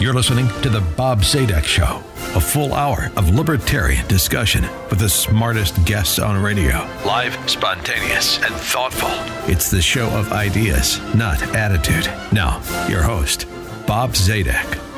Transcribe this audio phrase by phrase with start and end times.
[0.00, 2.02] You're listening to The Bob Zadek Show,
[2.34, 6.78] a full hour of libertarian discussion with the smartest guests on radio.
[7.04, 9.10] Live, spontaneous, and thoughtful.
[9.52, 12.06] It's the show of ideas, not attitude.
[12.32, 13.46] Now, your host,
[13.86, 14.89] Bob Zadek.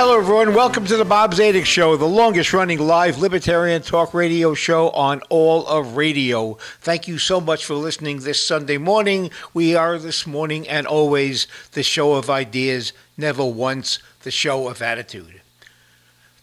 [0.00, 0.54] Hello, everyone.
[0.54, 5.22] Welcome to the Bob Zadek Show, the longest running live libertarian talk radio show on
[5.28, 6.54] all of radio.
[6.80, 9.32] Thank you so much for listening this Sunday morning.
[9.52, 14.82] We are this morning and always the show of ideas, never once the show of
[14.82, 15.40] attitude.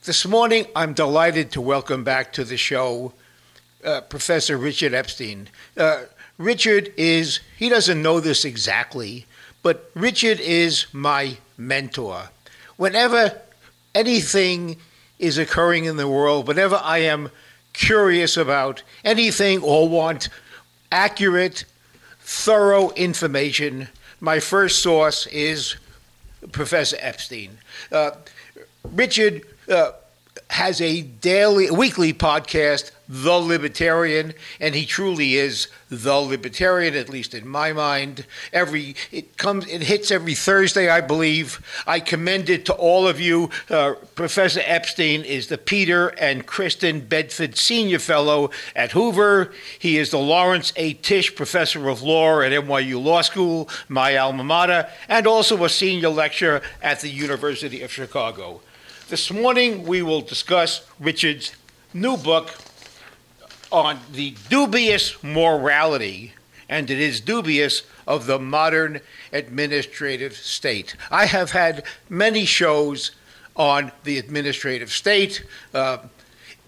[0.03, 3.14] This morning, I'm delighted to welcome back to the show
[3.86, 5.48] uh, Professor Richard Epstein.
[5.78, 6.02] Uh,
[6.38, 9.28] Richard is, he doesn't know this exactly,
[9.64, 12.31] but Richard is my mentor.
[12.76, 13.40] Whenever
[13.95, 14.77] anything
[15.17, 17.31] is occurring in the world, whenever I am
[17.73, 20.30] curious about anything or want
[20.91, 21.66] accurate,
[22.20, 23.88] thorough information,
[24.20, 25.76] my first source is
[26.52, 27.58] Professor Epstein.
[27.91, 28.12] Uh,
[28.84, 29.92] Richard uh,
[30.50, 37.36] has a daily, weekly podcast, The Libertarian, and he truly is the libertarian, at least
[37.36, 38.25] in my mind.
[38.52, 41.64] Every it comes, it hits every Thursday, I believe.
[41.86, 43.52] I commend it to all of you.
[43.70, 49.52] Uh, Professor Epstein is the Peter and Kirsten Bedford Senior Fellow at Hoover.
[49.78, 50.94] He is the Lawrence A.
[50.94, 56.09] Tisch Professor of Law at NYU Law School, my alma mater, and also a senior
[56.09, 58.61] lecturer at the University of Chicago.
[59.09, 61.56] This morning we will discuss Richard's
[61.94, 62.56] new book
[63.76, 66.34] on the dubious morality,
[66.70, 69.02] and it is dubious, of the modern
[69.34, 70.95] administrative state.
[71.12, 73.12] I have had many shows
[73.58, 75.44] on the administrative state.
[75.73, 75.98] Uh,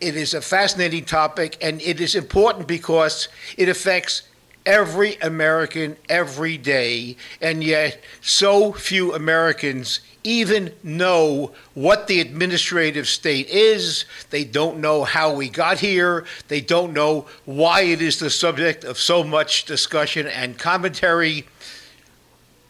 [0.02, 4.24] it is a fascinating topic, and it is important because it affects
[4.68, 13.48] every American every day, and yet so few Americans even know what the administrative state
[13.48, 14.04] is.
[14.30, 16.26] They don't know how we got here.
[16.50, 21.46] They don't know why it is the subject of so much discussion and commentary.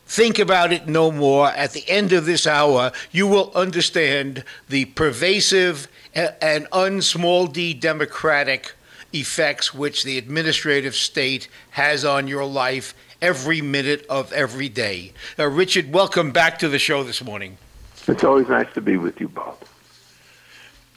[0.05, 1.49] Think about it no more.
[1.49, 8.73] At the end of this hour, you will understand the pervasive and unsmall d democratic
[9.13, 15.13] effects which the administrative state has on your life every minute of every day.
[15.37, 17.57] Uh, Richard, welcome back to the show this morning.
[18.07, 19.57] It's always nice to be with you, Bob.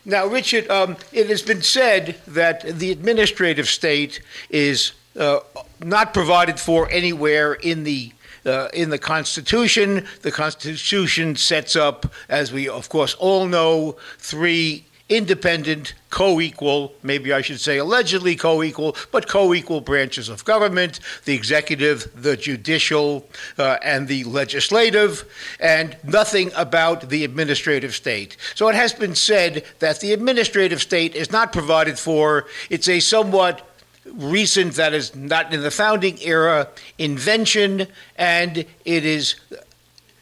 [0.04, 5.40] Now, Richard, um, it has been said that the administrative state is uh,
[5.80, 8.12] not provided for anywhere in the
[8.46, 10.06] uh, in the Constitution.
[10.22, 17.32] The Constitution sets up, as we of course all know, three independent, co equal, maybe
[17.32, 22.36] I should say allegedly co equal, but co equal branches of government the executive, the
[22.36, 23.26] judicial,
[23.58, 25.24] uh, and the legislative,
[25.58, 28.36] and nothing about the administrative state.
[28.54, 32.46] So it has been said that the administrative state is not provided for.
[32.70, 33.66] It's a somewhat
[34.04, 36.68] recent, that is not in the founding era,
[36.98, 39.36] invention, and it is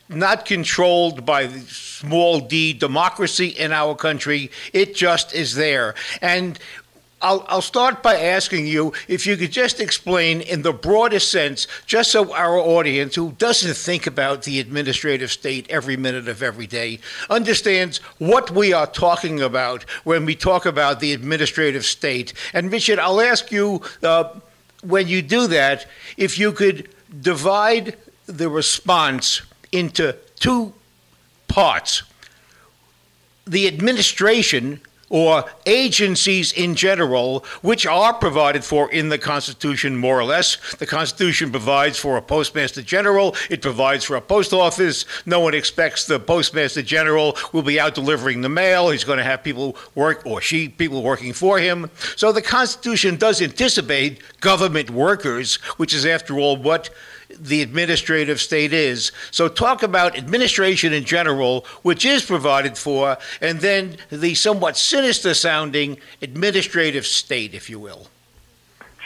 [0.08, 4.50] not controlled by the small d democracy in our country.
[4.72, 5.94] It just is there.
[6.22, 6.58] And
[7.20, 11.66] I'll, I'll start by asking you if you could just explain, in the broadest sense,
[11.86, 16.66] just so our audience, who doesn't think about the administrative state every minute of every
[16.66, 22.32] day, understands what we are talking about when we talk about the administrative state.
[22.52, 24.34] And Richard, I'll ask you uh,
[24.82, 25.86] when you do that,
[26.16, 26.88] if you could
[27.20, 29.42] divide the response
[29.72, 30.72] into two
[31.48, 32.02] parts.
[33.46, 34.80] The administration
[35.10, 40.56] or agencies in general, which are provided for in the Constitution more or less.
[40.74, 45.04] The Constitution provides for a Postmaster General, it provides for a post office.
[45.24, 48.90] No one expects the Postmaster General will be out delivering the mail.
[48.90, 51.90] He's going to have people work, or she, people working for him.
[52.16, 56.90] So the Constitution does anticipate government workers, which is, after all, what
[57.28, 59.12] the administrative state is.
[59.30, 65.34] So, talk about administration in general, which is provided for, and then the somewhat sinister
[65.34, 68.08] sounding administrative state, if you will.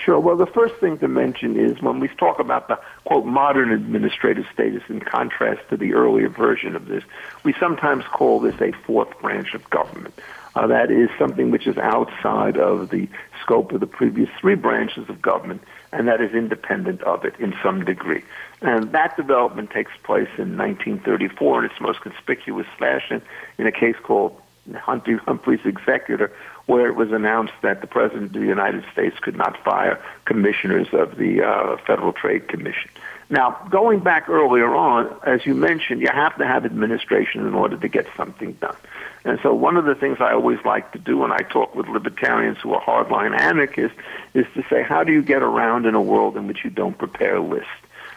[0.04, 0.18] Sure.
[0.18, 4.46] Well, the first thing to mention is when we talk about the quote modern administrative
[4.52, 7.04] status in contrast to the earlier version of this,
[7.44, 10.14] we sometimes call this a fourth branch of government.
[10.56, 13.08] Uh, that is something which is outside of the
[13.42, 17.54] scope of the previous three branches of government and that is independent of it in
[17.62, 18.22] some degree.
[18.62, 23.22] And that development takes place in 1934 in its most conspicuous fashion
[23.58, 24.40] in a case called
[24.74, 26.32] Humphrey, Humphrey's executor,
[26.66, 30.88] where it was announced that the President of the United States could not fire commissioners
[30.92, 32.90] of the uh, Federal Trade Commission.
[33.30, 37.78] Now, going back earlier on, as you mentioned, you have to have administration in order
[37.78, 38.76] to get something done.
[39.24, 41.88] And so one of the things I always like to do when I talk with
[41.88, 43.96] libertarians who are hardline anarchists
[44.34, 46.98] is to say, how do you get around in a world in which you don't
[46.98, 47.70] prepare lists?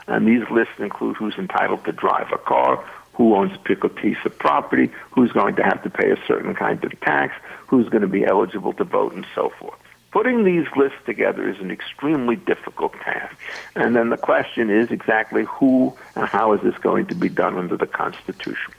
[0.08, 2.84] And these lists include who's entitled to drive a car,
[3.16, 6.54] who owns a particular piece of property, who's going to have to pay a certain
[6.54, 7.34] kind of tax,
[7.68, 9.80] who's going to be eligible to vote, and so forth.
[10.12, 13.36] Putting these lists together is an extremely difficult task.
[13.76, 17.58] And then the question is exactly who and how is this going to be done
[17.58, 18.74] under the Constitution?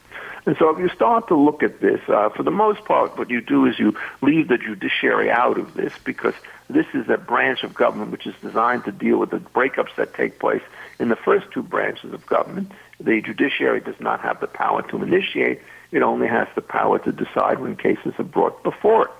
[0.47, 3.29] And so if you start to look at this, uh, for the most part, what
[3.29, 6.35] you do is you leave the judiciary out of this because
[6.71, 10.15] this is a branch of government which is designed to deal with the breakups that
[10.15, 10.63] take place
[10.99, 12.73] in the first two branches of government.
[13.01, 15.61] The judiciary does not have the power to initiate.
[15.93, 19.11] It only has the power to decide when cases are brought before it.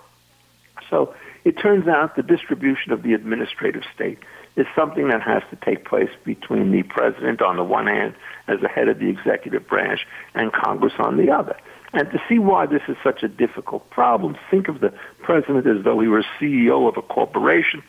[0.91, 1.15] So
[1.45, 4.19] it turns out the distribution of the administrative state
[4.57, 8.15] is something that has to take place between the president on the one hand
[8.49, 11.57] as the head of the executive branch and Congress on the other.
[11.93, 14.93] And to see why this is such a difficult problem, think of the
[15.23, 17.83] president as though he were CEO of a corporation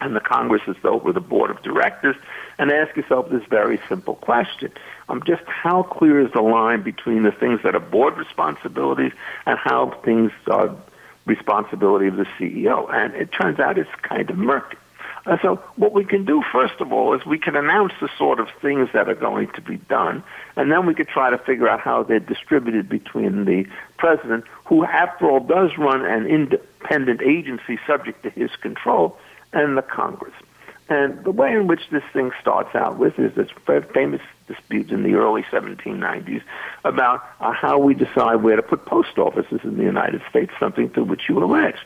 [0.00, 2.16] and the Congress it were the board of directors,
[2.58, 4.72] and ask yourself this very simple question.
[5.08, 9.12] Um, just how clear is the line between the things that are board responsibilities
[9.46, 10.74] and how things are
[11.26, 12.92] responsibility of the CEO?
[12.92, 14.76] And it turns out it's kind of murky.
[15.26, 18.40] Uh, so what we can do, first of all, is we can announce the sort
[18.40, 20.24] of things that are going to be done,
[20.56, 23.66] and then we could try to figure out how they're distributed between the
[23.98, 29.18] president, who, after all, does run an independent agency subject to his control,
[29.52, 30.34] and the Congress.
[30.90, 33.48] And the way in which this thing starts out with is this
[33.94, 36.42] famous dispute in the early 1790s
[36.84, 40.90] about uh, how we decide where to put post offices in the United States, something
[40.90, 41.76] to which you allege.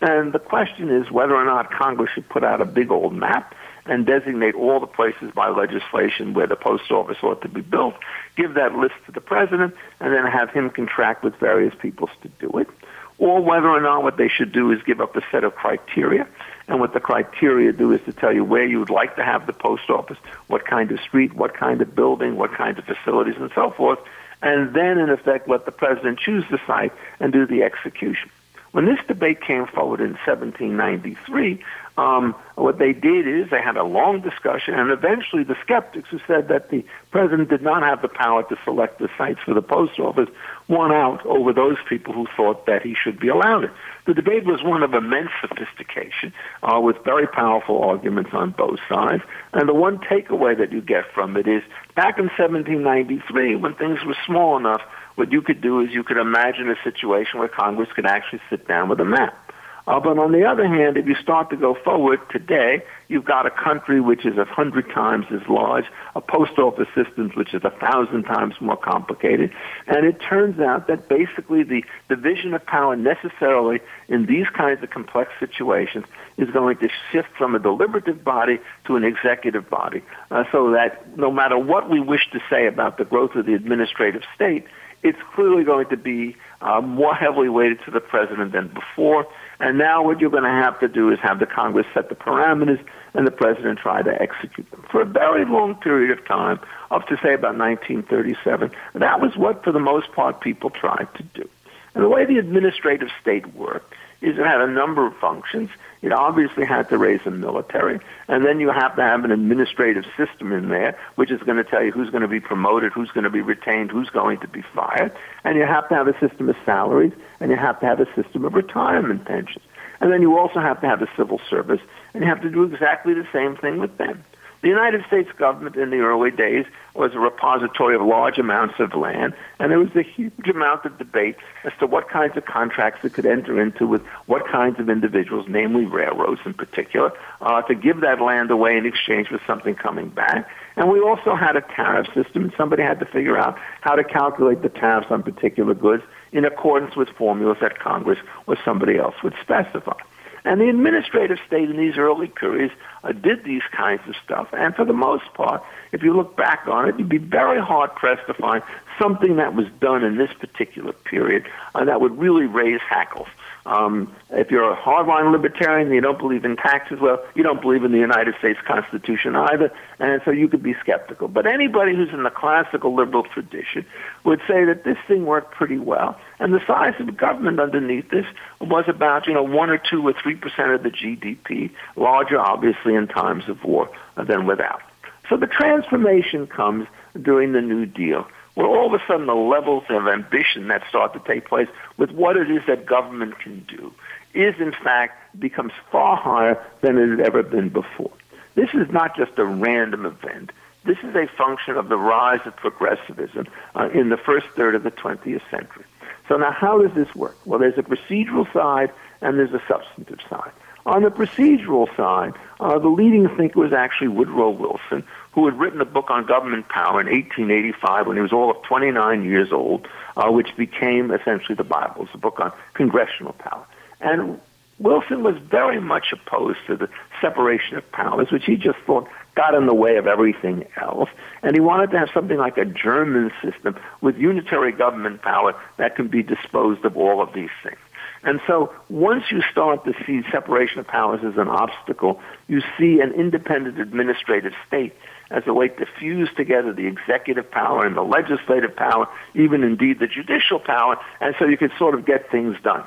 [0.00, 3.54] And the question is whether or not Congress should put out a big old map
[3.84, 7.94] and designate all the places by legislation where the post office ought to be built,
[8.38, 12.28] give that list to the president, and then have him contract with various peoples to
[12.40, 12.68] do it.
[13.18, 16.26] Or whether or not what they should do is give up a set of criteria.
[16.68, 19.46] And what the criteria do is to tell you where you would like to have
[19.46, 20.18] the post office,
[20.48, 23.98] what kind of street, what kind of building, what kinds of facilities, and so forth.
[24.42, 28.30] And then, in effect, let the president choose the site and do the execution.
[28.76, 31.64] When this debate came forward in 1793,
[31.96, 36.20] um, what they did is they had a long discussion, and eventually the skeptics who
[36.26, 39.62] said that the president did not have the power to select the sites for the
[39.62, 40.28] post office
[40.68, 43.70] won out over those people who thought that he should be allowed it.
[44.04, 49.22] The debate was one of immense sophistication, uh, with very powerful arguments on both sides.
[49.54, 51.62] And the one takeaway that you get from it is
[51.94, 54.82] back in 1793, when things were small enough
[55.16, 58.68] what you could do is you could imagine a situation where Congress could actually sit
[58.68, 59.46] down with a map.
[59.86, 63.46] Uh, but on the other hand, if you start to go forward today, you've got
[63.46, 65.84] a country which is a hundred times as large,
[66.16, 69.52] a post office system which is a thousand times more complicated,
[69.86, 73.78] and it turns out that basically the division of power necessarily
[74.08, 76.04] in these kinds of complex situations
[76.36, 80.02] is going to shift from a deliberative body to an executive body,
[80.32, 83.54] uh, so that no matter what we wish to say about the growth of the
[83.54, 84.64] administrative state,
[85.08, 89.26] it's clearly going to be uh, more heavily weighted to the president than before.
[89.60, 92.14] And now what you're going to have to do is have the Congress set the
[92.14, 94.84] parameters and the president try to execute them.
[94.90, 96.60] For a very long period of time,
[96.90, 101.22] up to say about 1937, that was what, for the most part, people tried to
[101.22, 101.48] do.
[101.94, 105.70] And the way the administrative state worked is it had a number of functions.
[106.02, 110.04] It obviously had to raise a military, and then you have to have an administrative
[110.16, 113.10] system in there, which is going to tell you who's going to be promoted, who's
[113.10, 115.12] going to be retained, who's going to be fired,
[115.44, 118.06] and you have to have a system of salaries, and you have to have a
[118.14, 119.64] system of retirement pensions.
[120.00, 121.80] And then you also have to have a civil service,
[122.14, 124.24] and you have to do exactly the same thing with them.
[124.62, 128.94] The United States government in the early days was a repository of large amounts of
[128.94, 133.04] land, and there was a huge amount of debate as to what kinds of contracts
[133.04, 137.74] it could enter into with what kinds of individuals, namely railroads in particular, uh, to
[137.74, 140.48] give that land away in exchange for something coming back.
[140.76, 144.04] And we also had a tariff system, and somebody had to figure out how to
[144.04, 149.14] calculate the tariffs on particular goods in accordance with formulas that Congress or somebody else
[149.22, 149.98] would specify.
[150.46, 152.72] And the administrative state in these early periods
[153.02, 154.46] uh, did these kinds of stuff.
[154.52, 155.60] And for the most part,
[155.90, 158.62] if you look back on it, you'd be very hard pressed to find
[158.96, 163.26] something that was done in this particular period uh, that would really raise hackles.
[163.66, 167.82] Um, if you're a hardline libertarian you don't believe in taxes, well, you don't believe
[167.82, 171.26] in the United States Constitution either, and so you could be skeptical.
[171.26, 173.84] But anybody who's in the classical liberal tradition
[174.22, 178.08] would say that this thing worked pretty well, and the size of the government underneath
[178.10, 178.26] this
[178.60, 182.94] was about, you know, one or two or three percent of the GDP, larger obviously
[182.94, 184.80] in times of war than without.
[185.28, 186.86] So the transformation comes
[187.20, 191.12] during the New Deal where all of a sudden the levels of ambition that start
[191.12, 193.92] to take place with what it is that government can do
[194.34, 198.12] is in fact becomes far higher than it had ever been before.
[198.54, 200.52] This is not just a random event.
[200.84, 204.82] This is a function of the rise of progressivism uh, in the first third of
[204.84, 205.84] the 20th century.
[206.28, 207.36] So now how does this work?
[207.44, 210.52] Well, there's a procedural side and there's a substantive side.
[210.86, 215.04] On the procedural side, uh, the leading thinker was actually Woodrow Wilson,
[215.36, 218.62] who had written a book on government power in 1885 when he was all of
[218.62, 222.04] 29 years old, uh, which became essentially the Bible.
[222.04, 223.66] It's a book on congressional power.
[224.00, 224.40] And
[224.78, 226.88] Wilson was very much opposed to the
[227.20, 231.10] separation of powers, which he just thought got in the way of everything else.
[231.42, 235.96] And he wanted to have something like a German system with unitary government power that
[235.96, 237.76] can be disposed of all of these things.
[238.22, 243.00] And so once you start to see separation of powers as an obstacle, you see
[243.00, 244.94] an independent administrative state
[245.30, 249.98] as a way to fuse together the executive power and the legislative power, even indeed
[249.98, 252.84] the judicial power, and so you could sort of get things done.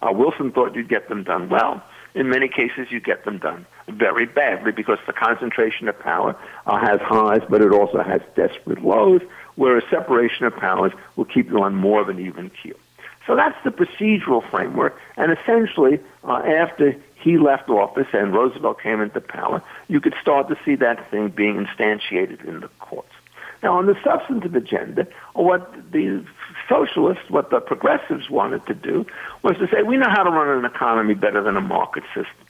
[0.00, 1.82] Uh, Wilson thought you'd get them done well.
[2.14, 6.78] In many cases, you get them done very badly because the concentration of power uh,
[6.78, 9.22] has highs, but it also has desperate lows,
[9.54, 12.76] whereas separation of powers will keep you on more of an even keel.
[13.26, 19.00] So that's the procedural framework, and essentially, uh, after he left office and Roosevelt came
[19.00, 23.12] into power, you could start to see that thing being instantiated in the courts.
[23.62, 26.24] Now, on the substantive agenda, what the
[26.68, 29.06] socialists, what the progressives wanted to do
[29.42, 32.41] was to say, we know how to run an economy better than a market system.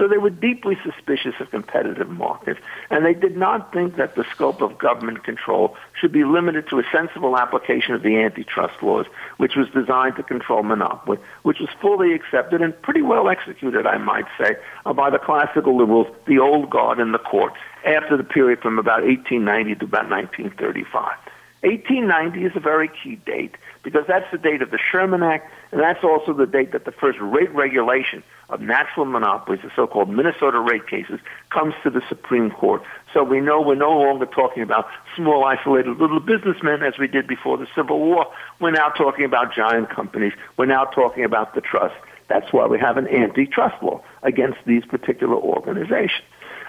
[0.00, 4.24] So they were deeply suspicious of competitive markets, and they did not think that the
[4.34, 9.04] scope of government control should be limited to a sensible application of the antitrust laws,
[9.36, 13.98] which was designed to control monopoly, which was fully accepted and pretty well executed, I
[13.98, 17.52] might say, uh, by the classical liberals, the old guard in the court,
[17.84, 21.12] after the period from about 1890 to about 1935.
[21.62, 25.80] 1890 is a very key date because that's the date of the Sherman Act, and
[25.80, 30.58] that's also the date that the first rate regulation of natural monopolies, the so-called Minnesota
[30.58, 32.82] rate cases, comes to the Supreme Court.
[33.14, 37.28] So we know we're no longer talking about small, isolated little businessmen as we did
[37.28, 38.26] before the Civil War.
[38.60, 40.32] We're now talking about giant companies.
[40.56, 41.94] We're now talking about the trust.
[42.28, 46.24] That's why we have an antitrust law against these particular organizations.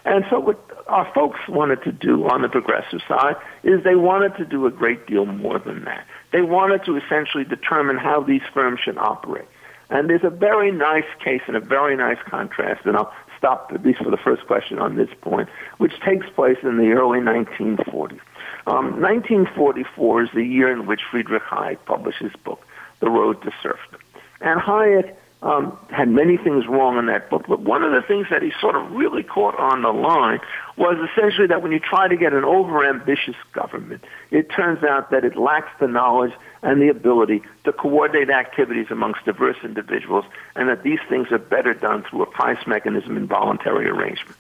[0.06, 4.36] And so what our folks wanted to do on the progressive side is they wanted
[4.38, 6.06] to do a great deal more than that.
[6.32, 9.48] They wanted to essentially determine how these firms should operate.
[9.90, 13.84] And there's a very nice case and a very nice contrast, and I'll stop at
[13.84, 18.20] least for the first question on this point, which takes place in the early 1940s.
[18.68, 22.62] Um, 1944 is the year in which Friedrich Hayek published his book,
[23.00, 24.00] The Road to Serfdom.
[24.40, 28.28] And Hayek um, had many things wrong in that book, but one of the things
[28.30, 30.40] that he sort of really caught on the line
[30.78, 35.26] was essentially that when you try to get an overambitious government, it turns out that
[35.26, 40.84] it lacks the knowledge and the ability to coordinate activities amongst diverse individuals, and that
[40.84, 44.38] these things are better done through a price mechanism and voluntary arrangement.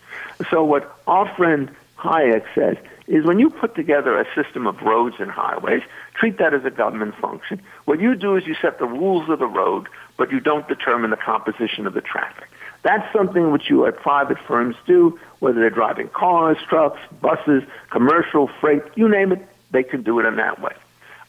[0.52, 2.78] So what our friend Hayek says
[3.08, 5.82] is when you put together a system of roads and highways,
[6.14, 7.62] treat that as a government function.
[7.86, 9.88] What you do is you set the rules of the road,
[10.22, 12.48] but you don't determine the composition of the traffic.
[12.84, 18.48] That's something which you at private firms do, whether they're driving cars, trucks, buses, commercial,
[18.62, 20.74] freight, you name it, they can do it in that way.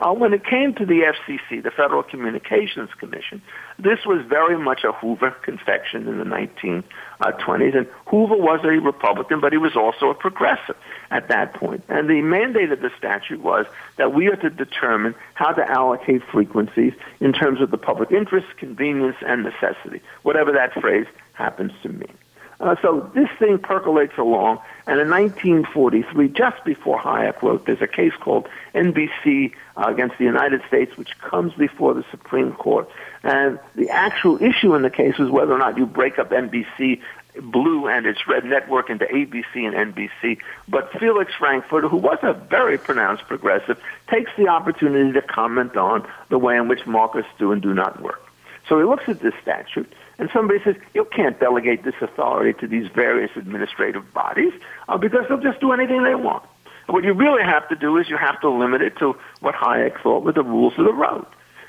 [0.03, 3.41] Uh, when it came to the FCC, the Federal Communications Commission,
[3.79, 7.77] this was very much a Hoover confection in the 1920s.
[7.77, 10.77] And Hoover was a Republican, but he was also a progressive
[11.13, 11.85] at that point.
[11.89, 13.67] And the mandate of the statute was
[13.97, 18.49] that we are to determine how to allocate frequencies in terms of the public interest,
[18.57, 22.19] convenience, and necessity, whatever that phrase happens to mean.
[22.59, 27.87] Uh, so this thing percolates along, and in 1943, just before Hayek wrote, there's a
[27.87, 32.89] case called NBC uh, against the United States, which comes before the Supreme Court.
[33.23, 37.01] And the actual issue in the case was whether or not you break up NBC
[37.41, 40.39] blue and its red network into ABC and NBC.
[40.69, 46.07] But Felix Frankfurter, who was a very pronounced progressive, takes the opportunity to comment on
[46.29, 48.21] the way in which markets do and do not work.
[48.69, 52.67] So he looks at this statute And somebody says, you can't delegate this authority to
[52.67, 54.53] these various administrative bodies
[54.89, 56.45] uh, because they'll just do anything they want.
[56.87, 60.01] what you really have to do is you have to limit it to what Hayek
[60.03, 61.27] thought were the rules of the road.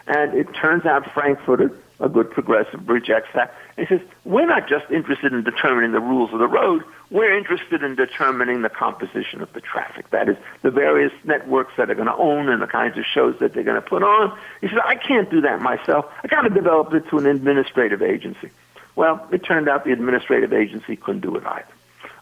[0.07, 3.55] And it turns out Frankfurter, a good progressive, rejects that.
[3.77, 6.83] he says, we're not just interested in determining the rules of the road,
[7.13, 10.09] we're interested in determining the composition of the traffic.
[10.09, 13.37] That is, the various networks that are going to own and the kinds of shows
[13.39, 14.37] that they're going to put on.
[14.61, 16.05] He said, I can't do that myself.
[16.23, 18.49] I got to develop it to an administrative agency.
[18.95, 21.67] Well, it turned out the administrative agency couldn't do it either.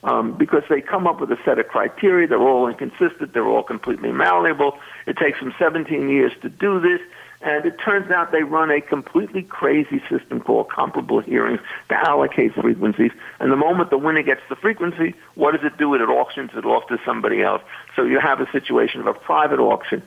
[0.03, 2.27] Um, because they come up with a set of criteria.
[2.27, 3.33] They're all inconsistent.
[3.33, 4.77] They're all completely malleable.
[5.07, 6.99] It takes them 17 years to do this.
[7.43, 12.53] And it turns out they run a completely crazy system called comparative hearings to allocate
[12.53, 13.11] frequencies.
[13.39, 15.95] And the moment the winner gets the frequency, what does it do?
[15.95, 17.61] It auctions it off to somebody else.
[17.95, 20.03] So you have a situation of a private auction,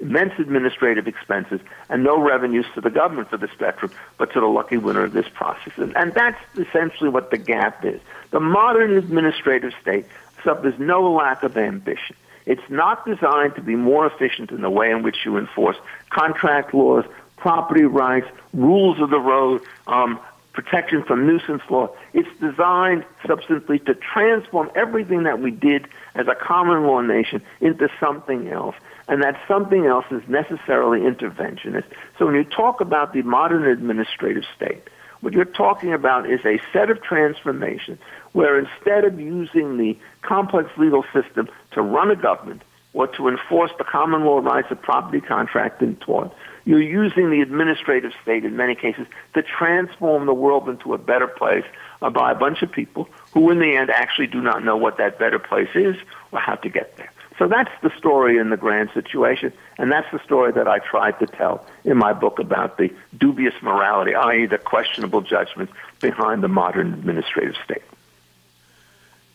[0.00, 4.46] immense administrative expenses, and no revenues to the government for the spectrum, but to the
[4.46, 5.72] lucky winner of this process.
[5.76, 8.00] And, and that's essentially what the gap is.
[8.30, 10.06] The modern administrative state
[10.44, 12.14] suffers no lack of ambition.
[12.46, 15.76] It's not designed to be more efficient in the way in which you enforce
[16.10, 17.04] contract laws,
[17.36, 20.20] property rights, rules of the road, um,
[20.52, 21.90] protection from nuisance law.
[22.14, 27.88] It's designed substantially to transform everything that we did as a common law nation into
[28.00, 28.74] something else.
[29.06, 31.84] And that something else is necessarily interventionist.
[32.18, 34.82] So when you talk about the modern administrative state,
[35.20, 37.98] what you're talking about is a set of transformations
[38.32, 42.62] where instead of using the complex legal system to run a government
[42.94, 46.32] or to enforce the common law rights of property, contract, and tort,
[46.64, 51.26] you're using the administrative state in many cases to transform the world into a better
[51.26, 51.64] place
[52.00, 54.96] uh, by a bunch of people who in the end actually do not know what
[54.96, 55.94] that better place is
[56.32, 57.12] or how to get there.
[57.38, 61.18] So that's the story in the grand situation, and that's the story that I tried
[61.18, 66.48] to tell in my book about the dubious morality, i.e., the questionable judgments behind the
[66.48, 67.82] modern administrative state.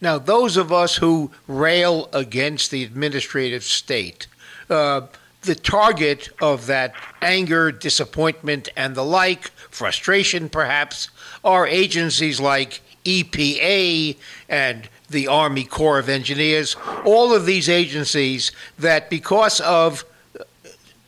[0.02, 4.26] Now, those of us who rail against the administrative state,
[4.70, 5.02] uh,
[5.44, 11.10] the target of that anger, disappointment, and the like, frustration perhaps,
[11.44, 14.18] are agencies like EPA
[14.50, 20.04] and the Army Corps of Engineers, all of these agencies that, because of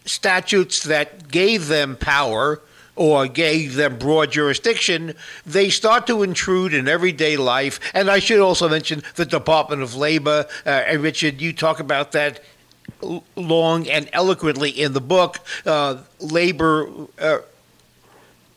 [0.05, 2.61] statutes that gave them power,
[2.95, 7.79] or gave them broad jurisdiction, they start to intrude in everyday life.
[7.93, 10.45] And I should also mention the Department of Labor.
[10.65, 12.43] Uh, and Richard, you talk about that
[13.35, 15.39] long and eloquently in the book.
[15.65, 17.39] Uh, labor uh,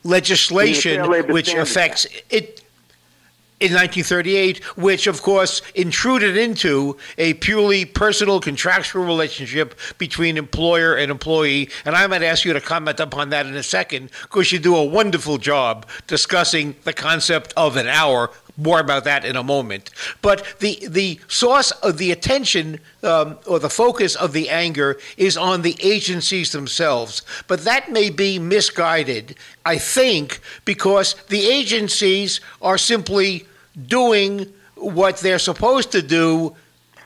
[0.05, 2.63] legislation, which affects it
[3.59, 11.11] in 1938, which of course intruded into a purely personal contractual relationship between employer and
[11.11, 11.71] employee.
[11.87, 14.77] And I might ask you to comment upon that in a second, because you do
[14.77, 18.31] a wonderful job discussing the concept of an hour.
[18.57, 19.91] More about that in a moment.
[20.23, 25.37] But the the source of the attention um, or the focus of the anger is
[25.37, 27.23] on the agencies themselves.
[27.49, 33.47] But that may be misguided, I think, because the agencies are simply
[33.87, 36.57] doing what they're supposed to do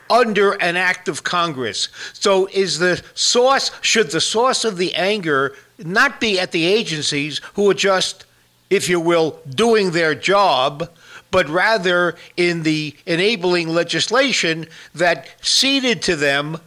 [0.09, 1.89] under an act of Congress.
[2.13, 7.41] So is the source should the source of the anger not be at the agencies
[7.55, 8.25] who are just
[8.69, 10.89] if you will doing their job
[11.31, 16.59] but rather in the enabling legislation that ceded to them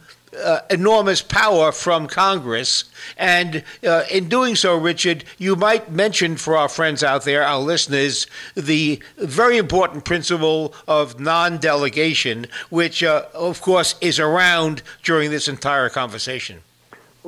[0.43, 2.85] uh, enormous power from Congress.
[3.17, 7.59] And uh, in doing so, Richard, you might mention for our friends out there, our
[7.59, 15.31] listeners, the very important principle of non delegation, which, uh, of course, is around during
[15.31, 16.61] this entire conversation.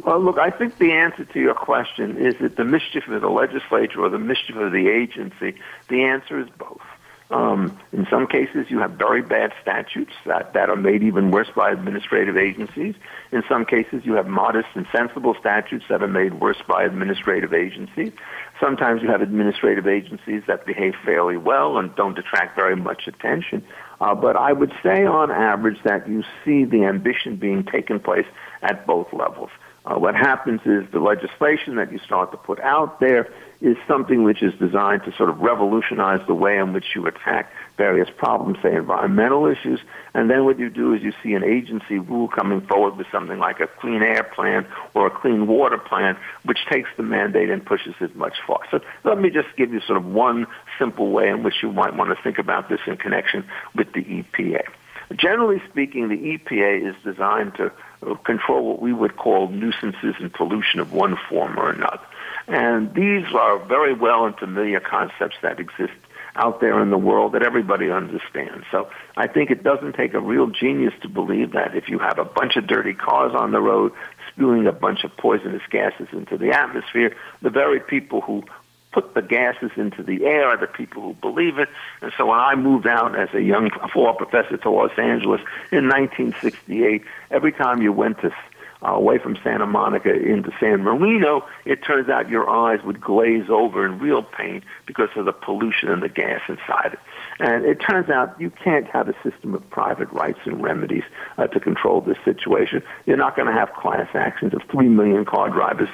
[0.03, 3.29] Well, look, I think the answer to your question is that the mischief of the
[3.29, 5.55] legislature or the mischief of the agency,
[5.87, 6.81] the answer is both.
[7.29, 11.49] Um, in some cases, you have very bad statutes that, that are made even worse
[11.53, 12.95] by administrative agencies.
[13.33, 17.53] In some cases, you have modest and sensible statutes that are made worse by administrative
[17.53, 18.13] agencies.
[18.61, 23.61] Sometimes you have administrative agencies that behave fairly well and don't attract very much attention.
[23.99, 28.27] Uh, but I would say, on average, that you see the ambition being taken place
[28.61, 29.49] at both levels.
[29.85, 34.23] Uh, what happens is the legislation that you start to put out there is something
[34.23, 38.57] which is designed to sort of revolutionize the way in which you attack various problems,
[38.61, 39.79] say environmental issues,
[40.13, 43.39] and then what you do is you see an agency rule coming forward with something
[43.39, 47.65] like a clean air plan or a clean water plan, which takes the mandate and
[47.65, 48.65] pushes it much farther.
[48.71, 50.45] So let me just give you sort of one
[50.77, 53.43] simple way in which you might want to think about this in connection
[53.75, 54.63] with the EPA.
[55.15, 57.71] Generally speaking, the EPA is designed to
[58.25, 62.01] control what we would call nuisances and pollution of one form or another.
[62.47, 65.93] And these are very well and familiar concepts that exist
[66.37, 68.65] out there in the world that everybody understands.
[68.71, 72.19] So I think it doesn't take a real genius to believe that if you have
[72.19, 73.91] a bunch of dirty cars on the road
[74.31, 78.43] spewing a bunch of poisonous gases into the atmosphere, the very people who
[78.91, 81.69] put the gases into the air are the people who believe it.
[82.01, 85.89] And so when I moved out as a young law professor to Los Angeles in
[85.89, 88.31] 1968, every time you went to
[88.83, 93.49] uh, away from Santa Monica into San Marino, it turns out your eyes would glaze
[93.49, 96.99] over in real pain because of the pollution and the gas inside it.
[97.39, 101.03] And it turns out you can't have a system of private rights and remedies
[101.37, 102.81] uh, to control this situation.
[103.05, 105.89] You're not going to have class actions of 3 million car drivers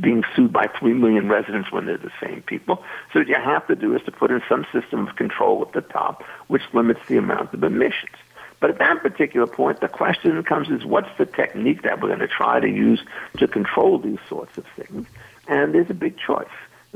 [0.00, 2.82] being sued by 3 million residents when they're the same people.
[3.12, 5.72] So what you have to do is to put in some system of control at
[5.72, 8.16] the top, which limits the amount of emissions.
[8.60, 12.20] But at that particular point, the question comes is what's the technique that we're going
[12.20, 13.02] to try to use
[13.38, 15.06] to control these sorts of things?
[15.48, 16.46] And there's a big choice.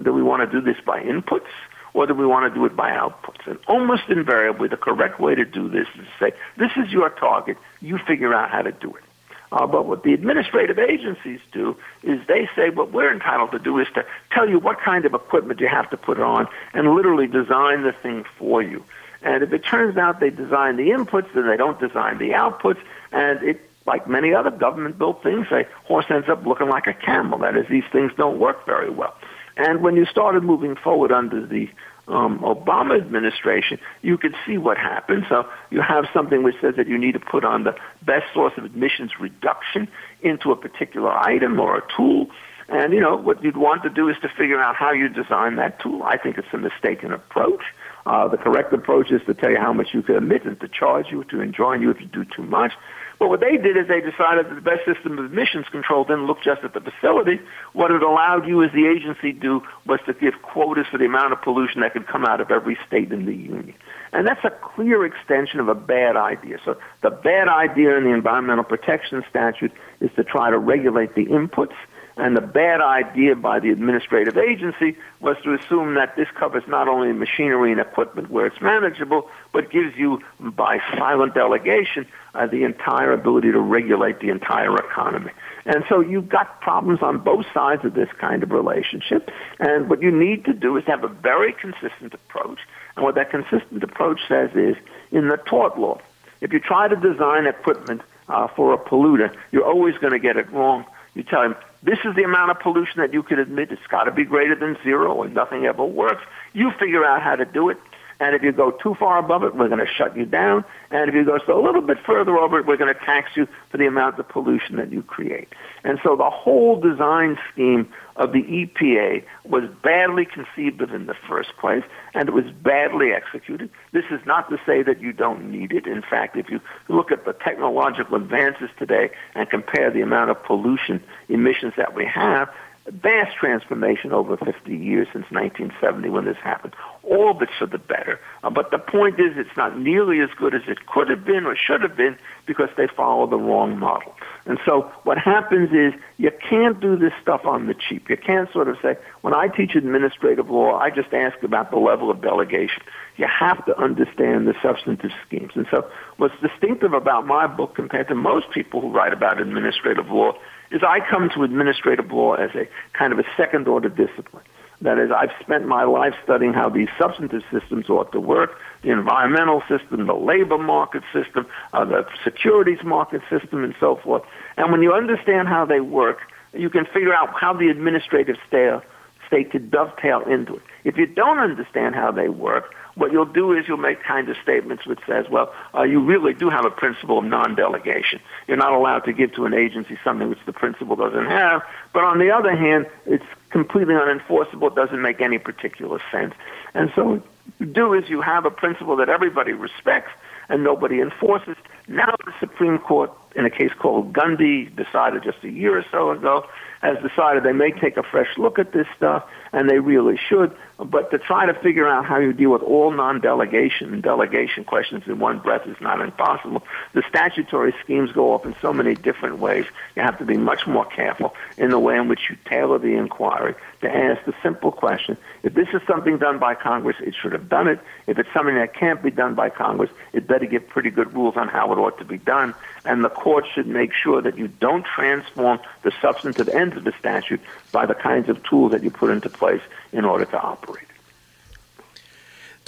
[0.02, 1.50] Do we want to do this by inputs
[1.92, 3.46] or do we want to do it by outputs?
[3.46, 7.10] And almost invariably, the correct way to do this is to say, this is your
[7.10, 9.02] target, you figure out how to do it.
[9.50, 13.78] Uh, but what the administrative agencies do is they say what we're entitled to do
[13.78, 17.26] is to tell you what kind of equipment you have to put on and literally
[17.26, 18.84] design the thing for you.
[19.22, 22.78] And if it turns out they design the inputs then they don't design the outputs,
[23.12, 27.38] and it, like many other government-built things, a horse ends up looking like a camel.
[27.38, 29.14] That is, these things don't work very well.
[29.56, 31.68] And when you started moving forward under the
[32.06, 35.26] um, Obama administration, you could see what happened.
[35.28, 38.52] So you have something which says that you need to put on the best source
[38.56, 39.88] of emissions reduction
[40.22, 42.28] into a particular item or a tool.
[42.68, 45.56] And, you know, what you'd want to do is to figure out how you design
[45.56, 46.02] that tool.
[46.02, 47.62] I think it's a mistaken approach.
[48.08, 51.08] Uh, the correct approach is to tell you how much you can and to charge
[51.10, 52.72] you, to enjoin you if you do too much.
[53.18, 56.26] But what they did is they decided that the best system of emissions control didn't
[56.26, 57.38] look just at the facility.
[57.74, 61.34] What it allowed you as the agency do was to give quotas for the amount
[61.34, 63.74] of pollution that could come out of every state in the union.
[64.12, 66.58] And that's a clear extension of a bad idea.
[66.64, 71.26] So the bad idea in the Environmental Protection Statute is to try to regulate the
[71.26, 71.74] inputs
[72.18, 76.88] and the bad idea by the administrative agency was to assume that this covers not
[76.88, 82.64] only machinery and equipment where it's manageable, but gives you, by silent delegation, uh, the
[82.64, 85.30] entire ability to regulate the entire economy.
[85.64, 89.30] And so you've got problems on both sides of this kind of relationship.
[89.60, 92.58] And what you need to do is have a very consistent approach.
[92.96, 94.76] And what that consistent approach says is,
[95.12, 96.00] in the tort law,
[96.40, 100.36] if you try to design equipment uh, for a polluter, you're always going to get
[100.36, 100.84] it wrong.
[101.14, 103.70] You tell him, this is the amount of pollution that you can admit.
[103.70, 106.22] It's got to be greater than zero or nothing ever works.
[106.52, 107.78] You figure out how to do it.
[108.20, 110.64] And if you go too far above it, we're going to shut you down.
[110.90, 113.30] And if you go so a little bit further over it, we're going to tax
[113.36, 115.48] you for the amount of pollution that you create.
[115.84, 121.14] And so the whole design scheme of the EPA was badly conceived of in the
[121.28, 123.70] first place, and it was badly executed.
[123.92, 125.86] This is not to say that you don't need it.
[125.86, 130.42] In fact, if you look at the technological advances today and compare the amount of
[130.42, 132.48] pollution emissions that we have,
[132.90, 136.74] vast transformation over 50 years since 1970 when this happened.
[137.02, 138.20] All of it's for the better.
[138.42, 141.44] Uh, but the point is it's not nearly as good as it could have been
[141.44, 144.14] or should have been because they follow the wrong model.
[144.46, 148.08] And so what happens is you can't do this stuff on the cheap.
[148.08, 151.78] You can't sort of say, when I teach administrative law, I just ask about the
[151.78, 152.82] level of delegation.
[153.16, 155.52] You have to understand the substantive schemes.
[155.54, 160.08] And so what's distinctive about my book compared to most people who write about administrative
[160.10, 160.32] law
[160.70, 164.44] is I come to administrative law as a kind of a second order discipline.
[164.80, 168.90] That is, I've spent my life studying how these substantive systems ought to work, the
[168.90, 174.22] environmental system, the labor market system, uh, the securities market system, and so forth.
[174.56, 176.18] And when you understand how they work,
[176.52, 180.62] you can figure out how the administrative state could dovetail into it.
[180.84, 184.36] If you don't understand how they work, what you'll do is you'll make kind of
[184.42, 188.20] statements which says, well, uh, you really do have a principle of non-delegation.
[188.48, 191.62] You're not allowed to give to an agency something which the principle doesn't have.
[191.92, 194.72] But on the other hand, it's completely unenforceable.
[194.72, 196.34] It doesn't make any particular sense.
[196.74, 197.22] And so what
[197.60, 200.10] you do is you have a principle that everybody respects
[200.48, 201.56] and nobody enforces.
[201.86, 206.10] Now the Supreme Court, in a case called Gundy, decided just a year or so
[206.10, 206.46] ago
[206.80, 210.54] has decided they may take a fresh look at this stuff, and they really should.
[210.78, 215.02] But to try to figure out how you deal with all non-delegation and delegation questions
[215.06, 216.62] in one breath is not impossible.
[216.92, 219.66] The statutory schemes go off in so many different ways.
[219.96, 222.94] You have to be much more careful in the way in which you tailor the
[222.94, 225.16] inquiry to ask the simple question.
[225.42, 227.80] If this is something done by Congress, it should have done it.
[228.06, 231.36] If it's something that can't be done by Congress, it better give pretty good rules
[231.36, 232.54] on how it ought to be done.
[232.84, 236.92] And the court should make sure that you don't transform the substantive ends of the
[236.98, 237.40] statute
[237.72, 240.84] by the kinds of tools that you put into place in order to operate.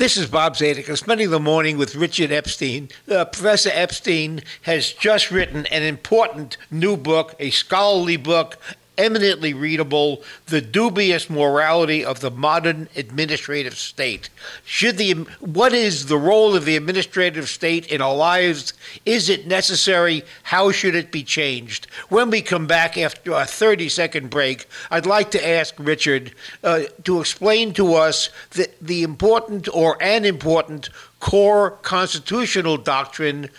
[0.01, 0.89] This is Bob Zadek.
[0.89, 2.89] I'm spending the morning with Richard Epstein.
[3.07, 8.57] Uh, Professor Epstein has just written an important new book, a scholarly book
[8.99, 14.29] eminently readable The Dubious Morality of the Modern Administrative State.
[14.65, 18.73] Should the what is the role of the administrative state in our lives?
[19.07, 20.23] Is it necessary?
[20.45, 21.87] How should it be changed?
[22.09, 26.83] When we come back after a 30 second break, I'd like to ask Richard uh,
[27.05, 33.51] to explain to us the, the important or an important core constitutional doctrine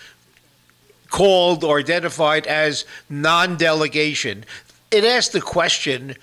[1.10, 4.46] called or identified as non delegation
[4.92, 6.16] it asks the question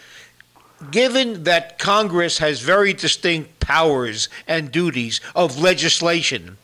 [0.91, 6.57] given that Congress has very distinct powers and duties of legislation,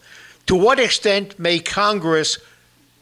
[0.46, 2.38] to what extent may Congress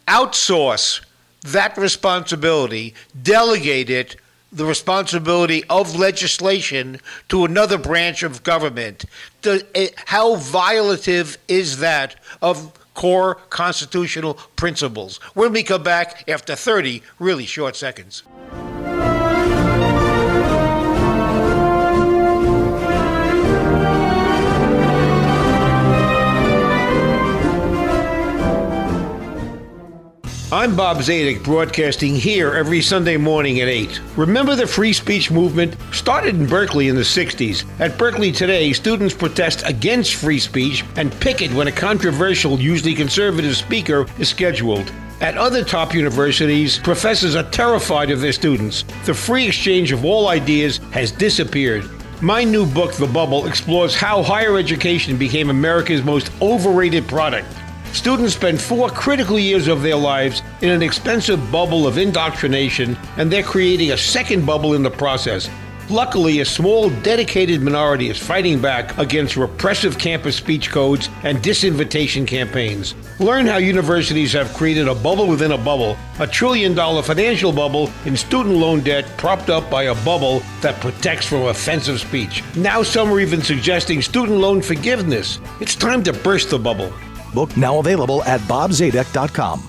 [0.08, 1.00] outsource
[1.42, 4.16] that responsibility, delegate it,
[4.52, 9.04] the responsibility of legislation to another branch of government?
[9.44, 15.16] Eh, how violative is that of core constitutional principles?
[15.34, 18.22] When we come back after 30 really short seconds.
[30.52, 34.02] I'm Bob Zadek, broadcasting here every Sunday morning at 8.
[34.18, 35.78] Remember the free speech movement?
[35.92, 37.64] Started in Berkeley in the 60s.
[37.80, 43.56] At Berkeley today, students protest against free speech and picket when a controversial, usually conservative
[43.56, 44.92] speaker is scheduled.
[45.22, 48.84] At other top universities, professors are terrified of their students.
[49.06, 51.88] The free exchange of all ideas has disappeared.
[52.20, 57.48] My new book, The Bubble, explores how higher education became America's most overrated product.
[57.92, 63.31] Students spend four critical years of their lives in an expensive bubble of indoctrination, and
[63.31, 65.50] they're creating a second bubble in the process.
[65.90, 72.26] Luckily, a small, dedicated minority is fighting back against repressive campus speech codes and disinvitation
[72.26, 72.94] campaigns.
[73.20, 77.90] Learn how universities have created a bubble within a bubble, a trillion dollar financial bubble
[78.07, 82.42] in student loan debt propped up by a bubble that protects from offensive speech.
[82.57, 85.40] Now, some are even suggesting student loan forgiveness.
[85.61, 86.90] It's time to burst the bubble.
[87.34, 89.68] Book now available at bobzadek.com.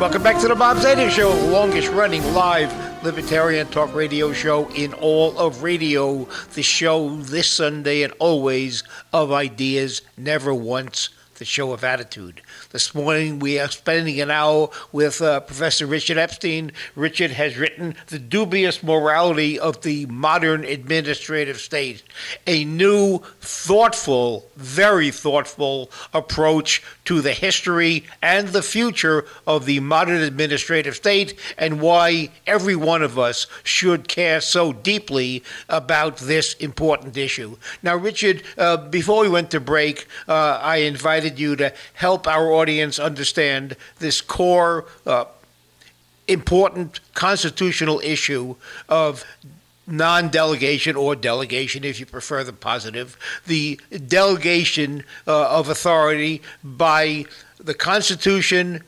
[0.00, 2.72] Welcome back to the Bob Zadek Show, longest running live
[3.04, 6.26] libertarian talk radio show in all of radio.
[6.54, 12.42] The show this Sunday and always of ideas, never once the show of attitude.
[12.72, 16.72] This morning we are spending an hour with uh, Professor Richard Epstein.
[16.96, 22.02] Richard has written The Dubious Morality of the Modern Administrative State,
[22.46, 30.22] a new, thoughtful, very thoughtful approach to the history and the future of the modern
[30.22, 37.16] administrative state and why every one of us should care so deeply about this important
[37.16, 37.56] issue.
[37.82, 42.52] Now, Richard, uh, before we went to break, uh, I invited you to help our
[42.52, 45.24] audience understand this core uh,
[46.28, 48.54] important constitutional issue
[48.88, 49.24] of
[49.86, 53.16] non delegation or delegation, if you prefer the positive,
[53.46, 57.24] the delegation uh, of authority by
[57.58, 58.82] the Constitution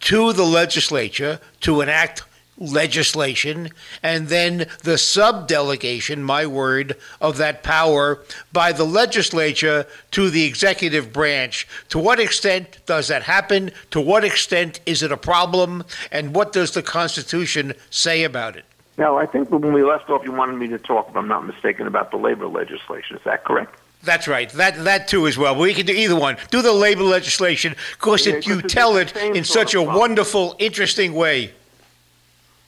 [0.00, 2.22] to the legislature to enact
[2.58, 3.70] legislation,
[4.02, 8.22] and then the subdelegation, my word, of that power
[8.52, 11.68] by the legislature to the executive branch.
[11.90, 13.72] To what extent does that happen?
[13.90, 15.84] To what extent is it a problem?
[16.10, 18.65] And what does the Constitution say about it?
[18.98, 21.46] Now, I think when we left off, you wanted me to talk, if I'm not
[21.46, 23.16] mistaken, about the labor legislation.
[23.16, 23.78] Is that correct?
[24.02, 24.48] That's right.
[24.50, 25.56] That that too as well.
[25.56, 26.36] We can do either one.
[26.50, 31.52] Do the labor legislation because yeah, you tell it in such a wonderful, interesting way.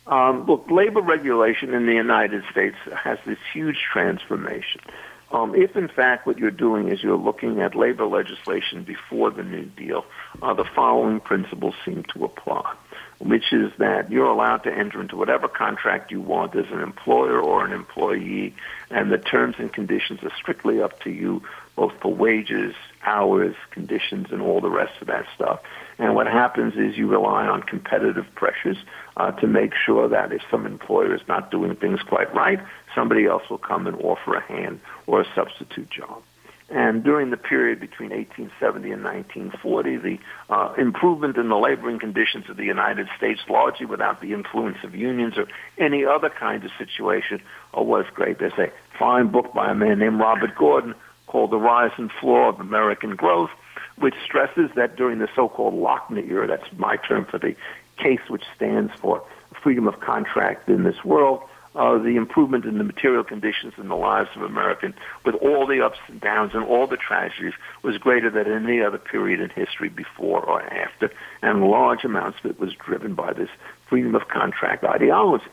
[0.06, 4.80] Um, look, labor regulation in the United States has this huge transformation.
[5.30, 9.42] Um, if in fact what you're doing is you're looking at labor legislation before the
[9.42, 10.06] New Deal,
[10.40, 12.74] uh, the following principles seem to apply,
[13.18, 17.40] which is that you're allowed to enter into whatever contract you want as an employer
[17.40, 18.54] or an employee,
[18.90, 21.42] and the terms and conditions are strictly up to you,
[21.74, 25.60] both for wages, hours, conditions, and all the rest of that stuff.
[25.98, 28.78] And what happens is you rely on competitive pressures
[29.16, 32.60] uh, to make sure that if some employer is not doing things quite right,
[32.94, 36.22] somebody else will come and offer a hand or a substitute job.
[36.70, 40.18] And during the period between 1870 and 1940, the
[40.50, 44.94] uh, improvement in the laboring conditions of the United States, largely without the influence of
[44.94, 45.46] unions or
[45.78, 47.40] any other kind of situation,
[47.76, 48.38] uh, was great.
[48.38, 50.94] There's a fine book by a man named Robert Gordon
[51.26, 53.50] called The Rise and Fall of American Growth,
[53.96, 57.56] which stresses that during the so-called Lochner era, that's my term for the
[57.96, 59.22] case which stands for
[59.62, 61.42] freedom of contract in this world,
[61.78, 65.80] uh, the improvement in the material conditions in the lives of Americans, with all the
[65.80, 69.88] ups and downs and all the tragedies, was greater than any other period in history
[69.88, 71.10] before or after,
[71.40, 73.48] and large amounts of it was driven by this
[73.86, 75.46] freedom of contract ideology.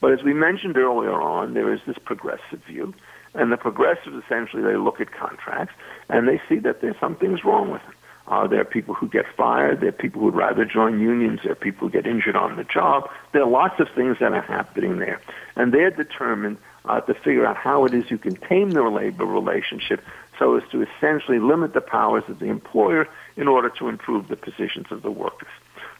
[0.00, 2.94] But as we mentioned earlier on, there is this progressive view,
[3.34, 5.74] and the progressives essentially they look at contracts
[6.08, 7.94] and they see that there's some things wrong with them.
[8.28, 9.80] Uh, there are people who get fired.
[9.80, 11.40] There are people who would rather join unions.
[11.42, 13.08] There are people who get injured on the job.
[13.32, 15.20] There are lots of things that are happening there.
[15.54, 19.24] And they're determined uh, to figure out how it is you can tame the labor
[19.24, 20.02] relationship
[20.38, 24.36] so as to essentially limit the powers of the employer in order to improve the
[24.36, 25.48] positions of the workers.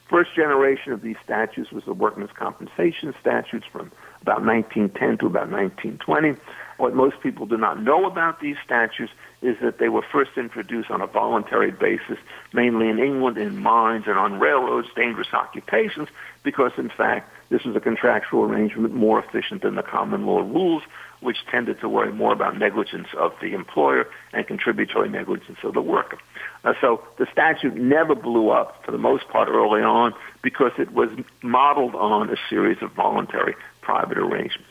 [0.08, 3.90] First generation of these statutes was the workmen's compensation statutes from
[4.22, 6.36] about 1910 to about 1920.
[6.76, 9.12] What most people do not know about these statutes
[9.42, 12.18] is that they were first introduced on a voluntary basis,
[12.52, 16.08] mainly in England, in mines and on railroads, dangerous occupations,
[16.42, 20.82] because in fact this was a contractual arrangement more efficient than the common law rules,
[21.20, 25.80] which tended to worry more about negligence of the employer and contributory negligence of the
[25.80, 26.18] worker.
[26.64, 30.12] Uh, so the statute never blew up for the most part early on
[30.42, 31.08] because it was
[31.42, 34.65] modeled on a series of voluntary private arrangements.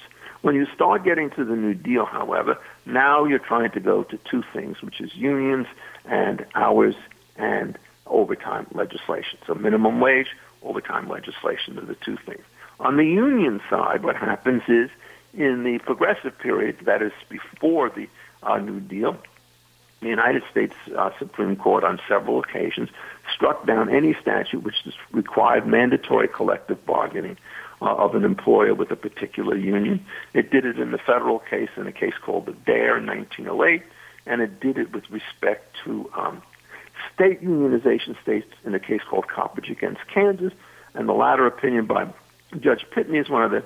[0.46, 4.20] When you start getting to the New Deal, however, now you're trying to go to
[4.30, 5.66] two things, which is unions
[6.06, 6.94] and hours
[7.36, 9.40] and overtime legislation.
[9.48, 10.28] So minimum wage,
[10.62, 12.44] overtime legislation are the two things.
[12.80, 14.92] On the union side, what happens is
[15.34, 18.08] in the progressive period, that is before the
[18.44, 19.18] uh, New Deal,
[20.02, 22.90] the United States uh, Supreme Court on several occasions
[23.34, 24.76] struck down any statute which
[25.12, 27.36] required mandatory collective bargaining
[27.82, 30.06] uh, of an employer with a particular union.
[30.34, 33.84] It did it in the federal case in a case called Adair in 1908,
[34.26, 36.42] and it did it with respect to um,
[37.14, 40.54] state unionization states in a case called Coppage against Kansas.
[40.94, 42.08] And the latter opinion by
[42.60, 43.64] Judge Pitney is one of the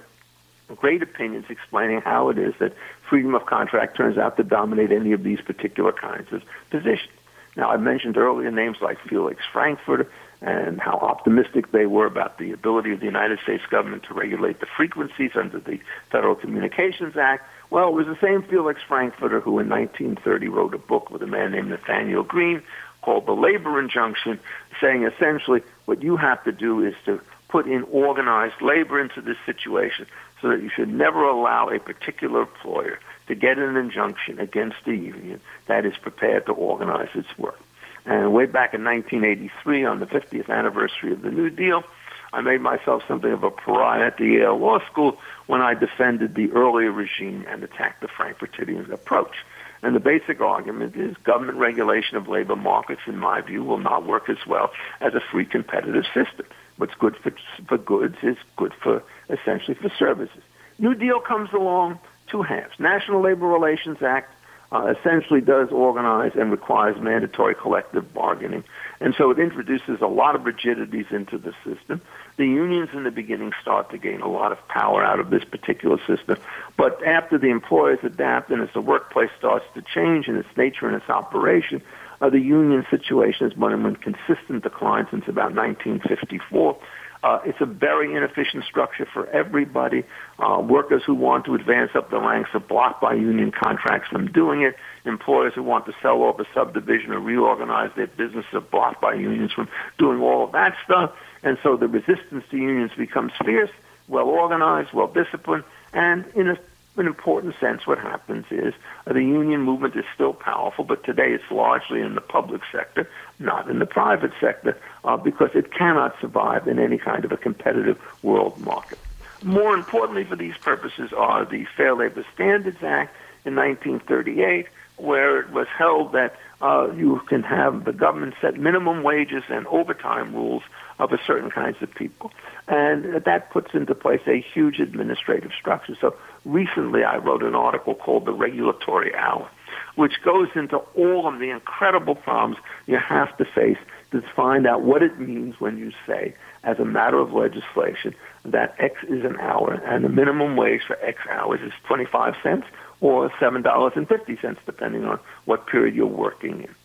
[0.75, 2.73] great opinions explaining how it is that
[3.09, 7.13] freedom of contract turns out to dominate any of these particular kinds of positions.
[7.55, 10.09] Now, I mentioned earlier names like Felix Frankfurter
[10.41, 14.59] and how optimistic they were about the ability of the United States government to regulate
[14.59, 15.79] the frequencies under the
[16.11, 17.45] Federal Communications Act.
[17.69, 21.27] Well, it was the same Felix Frankfurter who in 1930 wrote a book with a
[21.27, 22.63] man named Nathaniel Greene
[23.01, 24.39] called The Labor Injunction,
[24.79, 29.37] saying essentially what you have to do is to put in organized labor into this
[29.45, 30.05] situation
[30.41, 34.95] so that you should never allow a particular employer to get an injunction against a
[34.95, 37.59] union that is prepared to organize its work.
[38.05, 41.83] And way back in 1983, on the 50th anniversary of the New Deal,
[42.31, 46.35] I made myself something of a pariah at the Yale Law School when I defended
[46.35, 49.35] the earlier regime and attacked the Frankfurtian approach.
[49.81, 54.05] And the basic argument is government regulation of labor markets, in my view, will not
[54.05, 56.45] work as well as a free competitive system.
[56.77, 57.33] What's good for,
[57.67, 60.43] for goods is good for essentially for services.
[60.77, 62.73] New Deal comes along, two halves.
[62.79, 64.33] National Labor Relations Act
[64.71, 68.63] uh, essentially does organize and requires mandatory collective bargaining.
[68.99, 72.01] And so it introduces a lot of rigidities into the system.
[72.37, 75.43] The unions in the beginning start to gain a lot of power out of this
[75.43, 76.37] particular system.
[76.77, 80.87] But after the employers adapt and as the workplace starts to change in its nature
[80.87, 81.81] and its operation,
[82.21, 86.77] uh, the union situation has been in consistent decline since about 1954.
[87.21, 90.05] Uh, it's a very inefficient structure for everybody.
[90.37, 94.31] Uh, workers who want to advance up the ranks are blocked by union contracts from
[94.31, 94.75] doing it.
[95.05, 99.13] Employers who want to sell off a subdivision or reorganize their business are blocked by
[99.13, 101.13] unions from doing all of that stuff.
[101.43, 103.71] And so the resistance to unions becomes fierce,
[104.07, 106.57] well organized, well disciplined, and in a
[106.99, 108.73] an important sense, what happens is
[109.07, 113.09] uh, the union movement is still powerful, but today it's largely in the public sector,
[113.39, 117.37] not in the private sector, uh, because it cannot survive in any kind of a
[117.37, 118.99] competitive world market.
[119.41, 125.49] More importantly for these purposes are the Fair Labor Standards Act in 1938, where it
[125.51, 130.63] was held that uh, you can have the government set minimum wages and overtime rules
[130.99, 132.31] of a certain kinds of people.
[132.67, 135.95] And that puts into place a huge administrative structure.
[135.99, 139.49] So recently I wrote an article called The Regulatory Hour,
[139.95, 143.77] which goes into all of the incredible problems you have to face
[144.11, 148.75] to find out what it means when you say, as a matter of legislation, that
[148.79, 152.65] X is an hour and the minimum wage for X hours is 25 cents
[153.01, 156.75] or $7.50, depending on what period you're working in.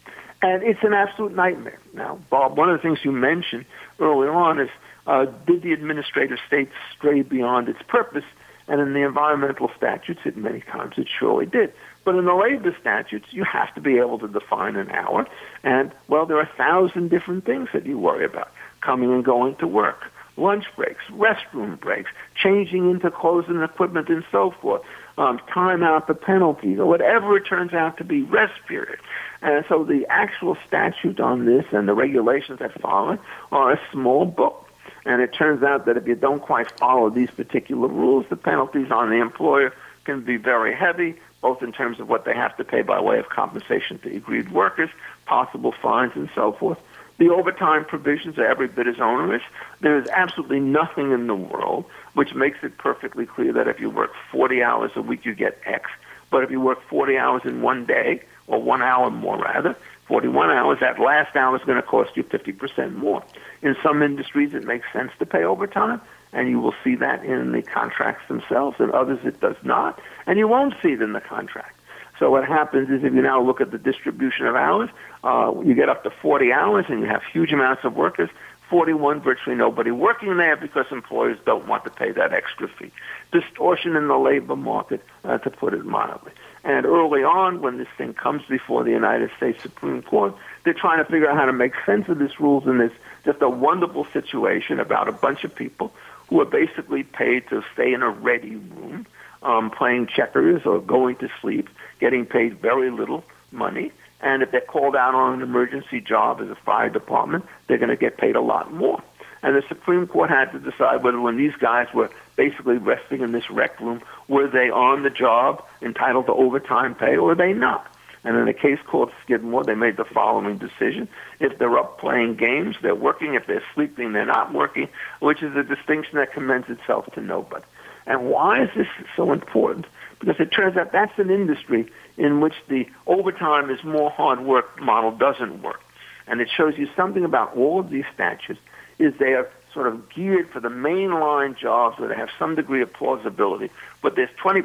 [0.43, 1.79] And it's an absolute nightmare.
[1.95, 3.65] Now, Bob, one of the things you mentioned
[3.99, 4.69] earlier on is
[5.07, 8.25] uh, did the administrative state stray beyond its purpose?
[8.67, 11.73] And in the environmental statutes, it many times it surely did.
[12.05, 15.27] But in the labor statutes, you have to be able to define an hour.
[15.63, 19.57] And, well, there are a thousand different things that you worry about coming and going
[19.57, 24.83] to work, lunch breaks, restroom breaks, changing into clothes and equipment, and so forth,
[25.17, 28.99] um, time out the penalties, or whatever it turns out to be, rest period.
[29.41, 33.19] And so the actual statute on this and the regulations that follow
[33.53, 34.64] are a small book.
[35.05, 38.91] And it turns out that if you don't quite follow these particular rules, the penalties
[38.91, 39.75] on the employer
[40.05, 43.19] can be very heavy, both in terms of what they have to pay by way
[43.19, 44.91] of compensation to aggrieved workers,
[45.27, 46.79] possible fines, and so forth.
[47.19, 49.43] The overtime provisions are every bit as onerous.
[49.81, 51.85] There is absolutely nothing in the world
[52.15, 55.61] which makes it perfectly clear that if you work 40 hours a week, you get
[55.65, 55.91] X.
[56.31, 59.77] But if you work 40 hours in one day, or one hour more rather,
[60.07, 63.23] 41 hours, that last hour is going to cost you 50% more.
[63.65, 66.01] In some industries, it makes sense to pay overtime,
[66.35, 68.77] and you will see that in the contracts themselves.
[68.79, 71.81] In others, it does not, and you won't see it in the contract.
[72.19, 74.91] So what happens is if you now look at the distribution of hours,
[75.25, 78.29] uh, you get up to 40 hours and you have huge amounts of workers.
[78.69, 82.93] 41, virtually nobody working there because employers don't want to pay that extra fee.
[83.33, 86.33] Distortion in the labor market, uh, to put it mildly.
[86.65, 90.35] And early on, when this thing comes before the United States Supreme Court,
[90.65, 92.93] they're trying to figure out how to make sense of these rules in this
[93.25, 95.93] just a wonderful situation about a bunch of people
[96.29, 99.07] who are basically paid to stay in a ready room,
[99.43, 101.69] um, playing checkers or going to sleep,
[102.01, 103.93] getting paid very little money.
[104.23, 107.91] And if they're called out on an emergency job as a fire department, they're going
[107.91, 109.03] to get paid a lot more.
[109.43, 113.33] And the Supreme Court had to decide whether when these guys were basically resting in
[113.33, 117.53] this rec room, were they on the job entitled to overtime pay or were they
[117.53, 117.87] not?
[118.25, 121.09] And in a case called Skidmore, they made the following decision.
[121.41, 123.35] If they're up playing games, they're working.
[123.35, 124.89] If they're sleeping, they're not working,
[125.21, 127.65] which is a distinction that commends itself to nobody.
[128.07, 129.87] And why is this so important?
[130.21, 134.81] Because it turns out that's an industry in which the overtime is more hard work
[134.81, 135.83] model doesn't work.
[136.27, 138.61] And it shows you something about all of these statutes
[138.99, 142.81] is they are sort of geared for the mainline jobs where they have some degree
[142.81, 143.71] of plausibility.
[144.01, 144.63] But there's 20%,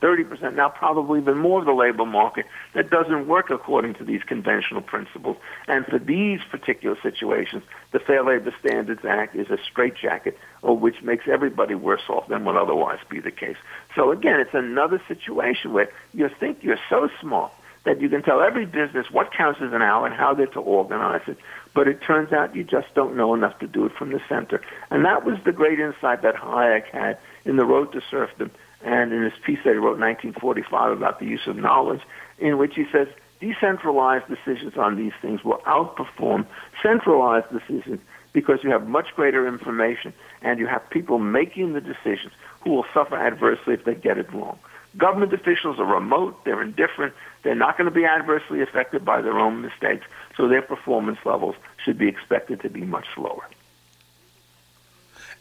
[0.00, 4.22] 30%, now probably even more of the labor market that doesn't work according to these
[4.22, 5.36] conventional principles.
[5.66, 11.26] And for these particular situations, the Fair Labor Standards Act is a straitjacket, which makes
[11.26, 13.56] everybody worse off than would otherwise be the case.
[13.96, 17.52] So again, it's another situation where you think you're so smart
[17.84, 20.60] that you can tell every business what counts as an hour and how they're to
[20.60, 21.38] organize it.
[21.74, 24.60] But it turns out you just don't know enough to do it from the center.
[24.90, 28.50] And that was the great insight that Hayek had in The Road to Serfdom
[28.82, 32.00] and in his piece that he wrote in 1945 about the use of knowledge,
[32.38, 33.08] in which he says
[33.40, 36.46] decentralized decisions on these things will outperform
[36.82, 38.00] centralized decisions
[38.32, 40.12] because you have much greater information
[40.42, 44.32] and you have people making the decisions who will suffer adversely if they get it
[44.32, 44.58] wrong.
[44.96, 47.14] Government officials are remote, they're indifferent,
[47.44, 50.04] they're not going to be adversely affected by their own mistakes,
[50.36, 51.54] so their performance levels
[51.84, 53.48] should be expected to be much lower.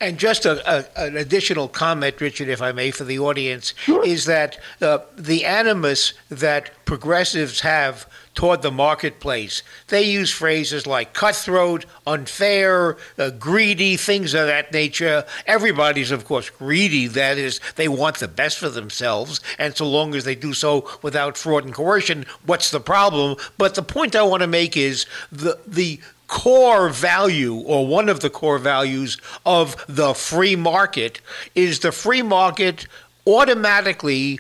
[0.01, 4.05] And just a, a, an additional comment, Richard, if I may, for the audience, sure.
[4.05, 11.13] is that uh, the animus that progressives have toward the marketplace, they use phrases like
[11.13, 15.25] cutthroat, unfair, uh, greedy, things of that nature.
[15.45, 17.07] Everybody's, of course, greedy.
[17.07, 19.41] That is, they want the best for themselves.
[19.57, 23.35] And so long as they do so without fraud and coercion, what's the problem?
[23.57, 25.99] But the point I want to make is the, the
[26.29, 31.19] core value or one of the core values of the free market
[31.55, 32.87] is the free market
[33.27, 34.39] automatically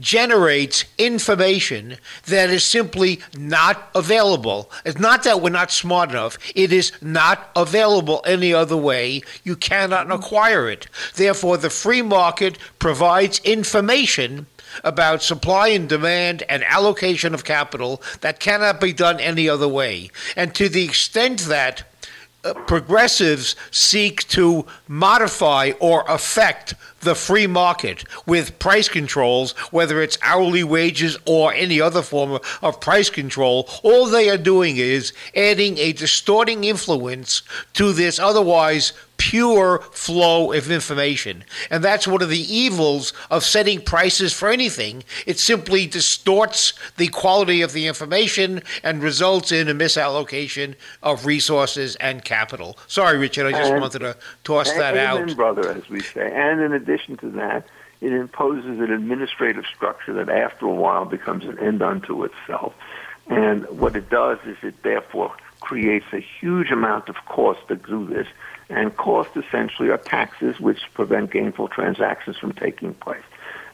[0.00, 1.96] generates information
[2.26, 4.70] that is simply not available.
[4.84, 9.22] It's not that we're not smart enough, it is not available any other way.
[9.44, 10.88] You cannot acquire it.
[11.14, 14.46] Therefore, the free market provides information
[14.82, 20.10] about supply and demand and allocation of capital that cannot be done any other way.
[20.36, 21.84] And to the extent that
[22.44, 30.18] uh, progressives seek to modify or affect the free market with price controls, whether it's
[30.22, 35.78] hourly wages or any other form of price control, all they are doing is adding
[35.78, 37.42] a distorting influence
[37.74, 41.44] to this otherwise pure flow of information.
[41.70, 45.04] And that's one of the evils of setting prices for anything.
[45.26, 51.96] It simply distorts the quality of the information and results in a misallocation of resources
[51.96, 52.76] and capital.
[52.86, 55.36] Sorry, Richard, I just and, wanted to toss that amen, out.
[55.36, 56.30] brother, as we say.
[56.34, 57.66] And in addition to that,
[58.00, 62.74] it imposes an administrative structure that after a while becomes an end unto itself.
[63.28, 68.06] And what it does is it therefore creates a huge amount of cost to do
[68.06, 68.26] this
[68.68, 73.22] and costs essentially are taxes which prevent gainful transactions from taking place.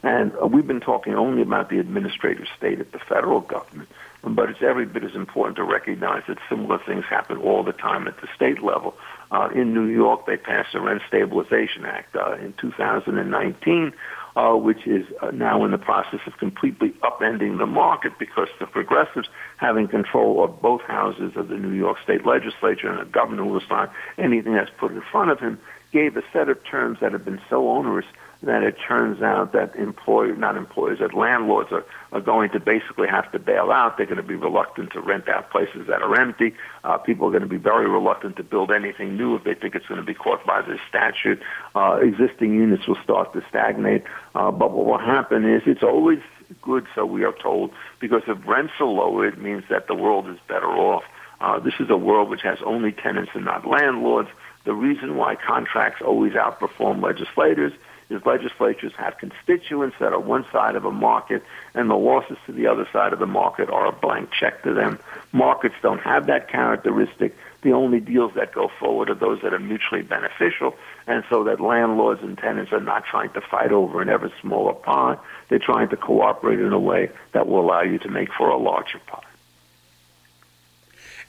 [0.03, 3.89] And we've been talking only about the administrative state at the federal government,
[4.23, 8.07] but it's every bit as important to recognize that similar things happen all the time
[8.07, 8.95] at the state level.
[9.31, 13.93] Uh, in New York, they passed the Rent Stabilization Act uh, in 2019,
[14.37, 18.67] uh, which is uh, now in the process of completely upending the market because the
[18.67, 23.45] progressives having control of both houses of the New York State Legislature and a governor
[23.45, 25.59] who will sign anything that's put in front of him
[25.93, 28.07] gave a set of terms that have been so onerous
[28.43, 33.09] that it turns out that employers, not employers, that landlords are, are going to basically
[33.09, 33.97] have to bail out.
[33.97, 36.55] They're going to be reluctant to rent out places that are empty.
[36.85, 39.75] Uh, people are going to be very reluctant to build anything new if they think
[39.75, 41.41] it's going to be caught by this statute.
[41.75, 44.05] Uh, existing units will start to stagnate.
[44.35, 46.21] Uh, but what will happen is it's always
[46.63, 50.29] good, so we are told, because if rents are lower, it means that the world
[50.29, 51.05] is better off.
[51.41, 54.29] Uh, this is a world which has only tenants and not landlords.
[54.65, 57.73] The reason why contracts always outperform legislators
[58.11, 61.43] is legislatures have constituents that are one side of a market,
[61.75, 64.75] and the losses to the other side of the market are a blank check to
[64.75, 64.99] them.
[65.33, 67.37] Markets don't have that characteristic.
[67.63, 70.75] The only deals that go forward are those that are mutually beneficial,
[71.07, 74.75] and so that landlords and tenants are not trying to fight over an ever smaller
[74.75, 75.17] pie.
[75.49, 78.57] They're trying to cooperate in a way that will allow you to make for a
[78.57, 79.23] larger pie.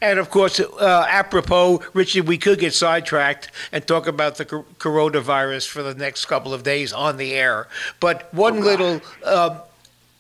[0.02, 5.68] And of course, uh, apropos, Richard, we could get sidetracked and talk about the coronavirus
[5.68, 7.68] for the next couple of days on the air.
[8.00, 9.60] But one oh, little, uh,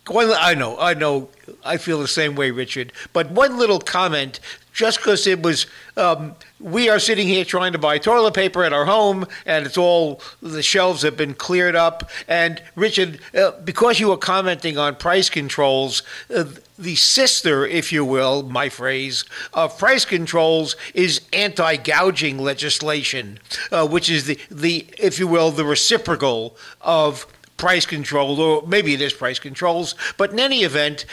[0.08, 1.30] one, I know, I know,
[1.64, 2.92] I feel the same way, Richard.
[3.14, 4.40] But one little comment
[4.74, 8.74] just because it was um, we are sitting here trying to buy toilet paper at
[8.74, 14.00] our home and it's all the shelves have been cleared up and richard uh, because
[14.00, 16.46] you were commenting on price controls uh,
[16.80, 23.40] the sister if you will my phrase of price controls is anti-gouging legislation
[23.72, 27.28] uh, which is the, the if you will the reciprocal of
[27.62, 29.94] price control, or maybe it is price controls.
[30.18, 31.06] But in any event,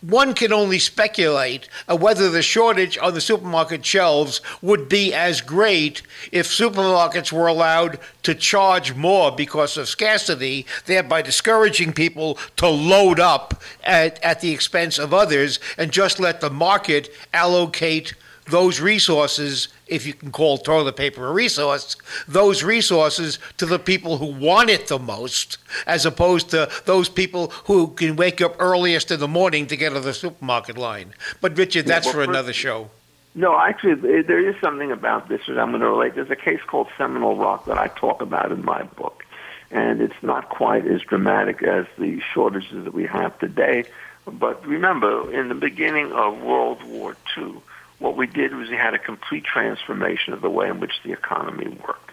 [0.00, 6.00] one can only speculate whether the shortage on the supermarket shelves would be as great
[6.32, 13.20] if supermarkets were allowed to charge more because of scarcity, thereby discouraging people to load
[13.20, 18.14] up at, at the expense of others and just let the market allocate
[18.46, 24.18] those resources, if you can call toilet paper a resource, those resources to the people
[24.18, 29.10] who want it the most, as opposed to those people who can wake up earliest
[29.10, 31.12] in the morning to get to the supermarket line.
[31.40, 32.90] But Richard, that's yeah, well, for another show.
[33.34, 36.14] No, actually, there is something about this that I'm going to relate.
[36.14, 39.24] There's a case called Seminole Rock that I talk about in my book,
[39.70, 43.84] and it's not quite as dramatic as the shortages that we have today.
[44.26, 47.54] But remember, in the beginning of World War II,
[48.00, 51.12] what we did was we had a complete transformation of the way in which the
[51.12, 52.10] economy worked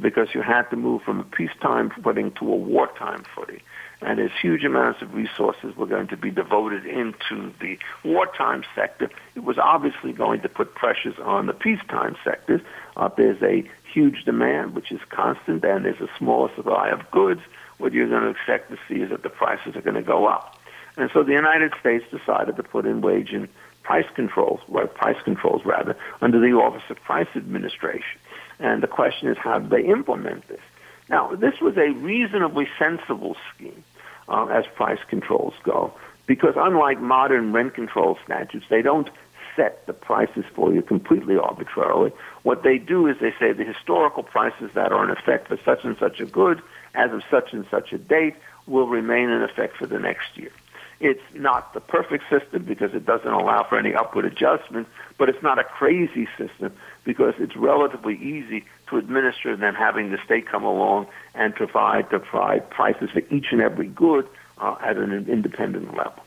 [0.00, 3.60] because you had to move from a peacetime footing to a wartime footing.
[4.02, 9.10] And as huge amounts of resources were going to be devoted into the wartime sector,
[9.34, 12.60] it was obviously going to put pressures on the peacetime sectors.
[12.96, 17.40] Uh, there's a huge demand, which is constant, and there's a small supply of goods.
[17.78, 20.26] What you're going to expect to see is that the prices are going to go
[20.26, 20.58] up.
[20.98, 23.48] And so the United States decided to put in wage and
[23.86, 28.18] price controls, well, price controls rather, under the Office of Price Administration.
[28.58, 30.60] And the question is, how do they implement this?
[31.08, 33.84] Now, this was a reasonably sensible scheme
[34.28, 35.94] uh, as price controls go,
[36.26, 39.08] because unlike modern rent control statutes, they don't
[39.54, 42.10] set the prices for you completely arbitrarily.
[42.42, 45.84] What they do is they say the historical prices that are in effect for such
[45.84, 46.60] and such a good
[46.96, 48.34] as of such and such a date
[48.66, 50.50] will remain in effect for the next year.
[50.98, 54.88] It's not the perfect system because it doesn't allow for any upward adjustment,
[55.18, 56.72] but it's not a crazy system
[57.04, 62.18] because it's relatively easy to administer than having the state come along and provide, to
[62.18, 64.26] provide prices for each and every good
[64.58, 66.22] uh, at an independent level.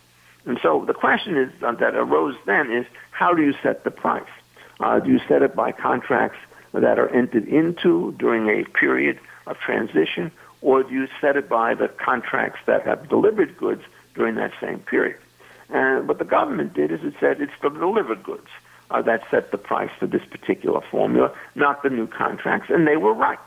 [0.46, 3.92] And so the question is uh, that arose then is how do you set the
[3.92, 4.24] price?
[4.80, 6.38] Uh, do you set it by contracts
[6.74, 11.74] that are entered into during a period of transition, or do you set it by
[11.74, 13.82] the contracts that have delivered goods
[14.16, 15.18] during that same period?
[15.70, 18.50] And what the government did is it said it's the delivered goods
[18.90, 22.98] uh, that set the price for this particular formula, not the new contracts, and they
[22.98, 23.40] were right.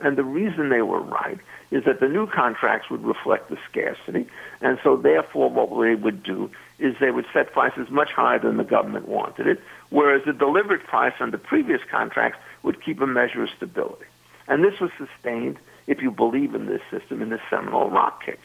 [0.00, 1.38] And the reason they were right
[1.70, 4.26] is that the new contracts would reflect the scarcity,
[4.60, 8.58] and so therefore what they would do is they would set prices much higher than
[8.58, 13.42] the government wanted it, whereas the delivered price under previous contracts would keep a measure
[13.42, 14.04] of stability.
[14.46, 18.36] And this was sustained, if you believe in this system, in the Seminole Rock case.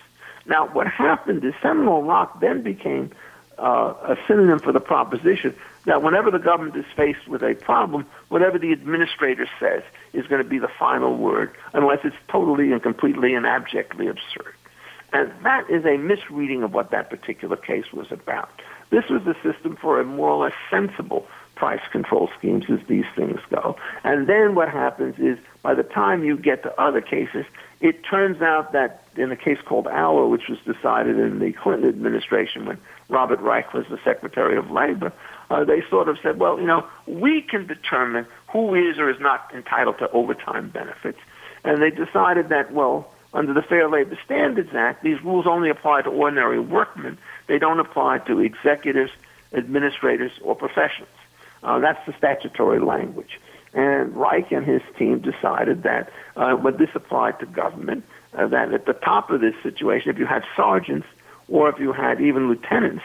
[0.46, 3.12] Now, what happened is Seminole Rock then became
[3.58, 8.06] uh, a synonym for the proposition that whenever the government is faced with a problem,
[8.30, 9.84] whatever the administrator says
[10.14, 14.54] is going to be the final word, unless it's totally and completely and abjectly absurd.
[15.14, 18.50] And that is a misreading of what that particular case was about.
[18.90, 23.06] This was a system for a more or less sensible price control schemes as these
[23.16, 23.76] things go.
[24.04, 27.46] And then what happens is by the time you get to other cases,
[27.82, 31.90] it turns out that in a case called Auer, which was decided in the Clinton
[31.90, 35.14] administration when Robert Reich was the Secretary of Labor,
[35.50, 39.20] uh, they sort of said, well, you know, we can determine who is or is
[39.20, 41.20] not entitled to overtime benefits.
[41.64, 46.02] And they decided that, well, under the Fair Labor Standards Act, these rules only apply
[46.02, 47.18] to ordinary workmen.
[47.48, 49.12] They don't apply to executives,
[49.54, 51.10] administrators, or professionals.
[51.64, 53.40] Uh, that's the statutory language.
[53.74, 58.04] And Reich and his team decided that uh, when this applied to government,
[58.34, 61.08] uh, that at the top of this situation, if you had sergeants
[61.48, 63.04] or if you had even lieutenants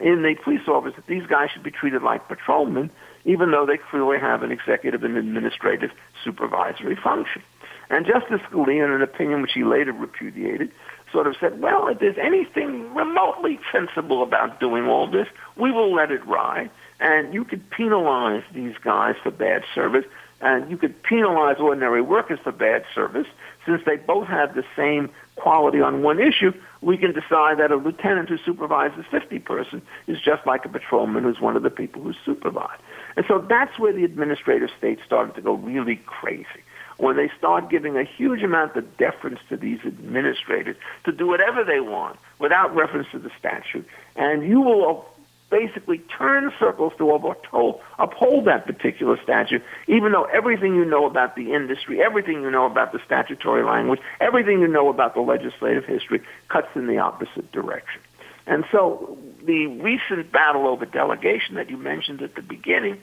[0.00, 2.90] in the police office, that these guys should be treated like patrolmen,
[3.24, 5.90] even though they clearly have an executive and administrative
[6.24, 7.42] supervisory function.
[7.90, 10.70] And Justice Scalia, in an opinion which he later repudiated,
[11.12, 15.26] sort of said, well, if there's anything remotely sensible about doing all this,
[15.56, 16.70] we will let it ride.
[17.00, 20.04] And you could penalize these guys for bad service,
[20.40, 23.26] and you could penalize ordinary workers for bad service.
[23.64, 27.76] Since they both have the same quality on one issue, we can decide that a
[27.76, 32.02] lieutenant who supervises 50 person is just like a patrolman who's one of the people
[32.02, 32.78] who supervise.
[33.16, 36.62] And so that's where the administrative state started to go really crazy
[36.98, 41.64] when they start giving a huge amount of deference to these administrators to do whatever
[41.64, 43.86] they want without reference to the statute.
[44.16, 45.06] And you will
[45.50, 51.36] basically turn circles to uphold, uphold that particular statute, even though everything you know about
[51.36, 55.84] the industry, everything you know about the statutory language, everything you know about the legislative
[55.84, 58.00] history cuts in the opposite direction.
[58.46, 63.00] And so the recent battle over delegation that you mentioned at the beginning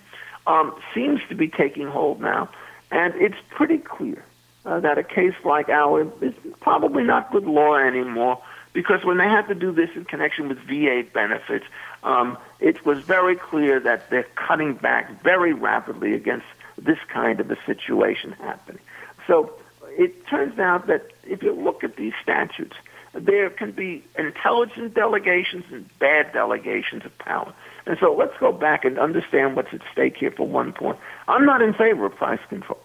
[0.48, 2.50] um, seems to be taking hold now,
[2.92, 4.24] and it's pretty clear
[4.66, 8.42] uh, that a case like Auer's is probably not good law anymore
[8.74, 11.66] because when they had to do this in connection with VA benefits,
[12.04, 16.46] um, it was very clear that they're cutting back very rapidly against
[16.78, 18.82] this kind of a situation happening.
[19.28, 19.54] So
[19.98, 22.76] it turns out that if you look at these statutes,
[23.14, 27.54] there can be intelligent delegations and bad delegations of power.
[27.86, 30.98] And so let's go back and understand what's at stake here for one point.
[31.28, 32.82] I'm not in favor of price controls.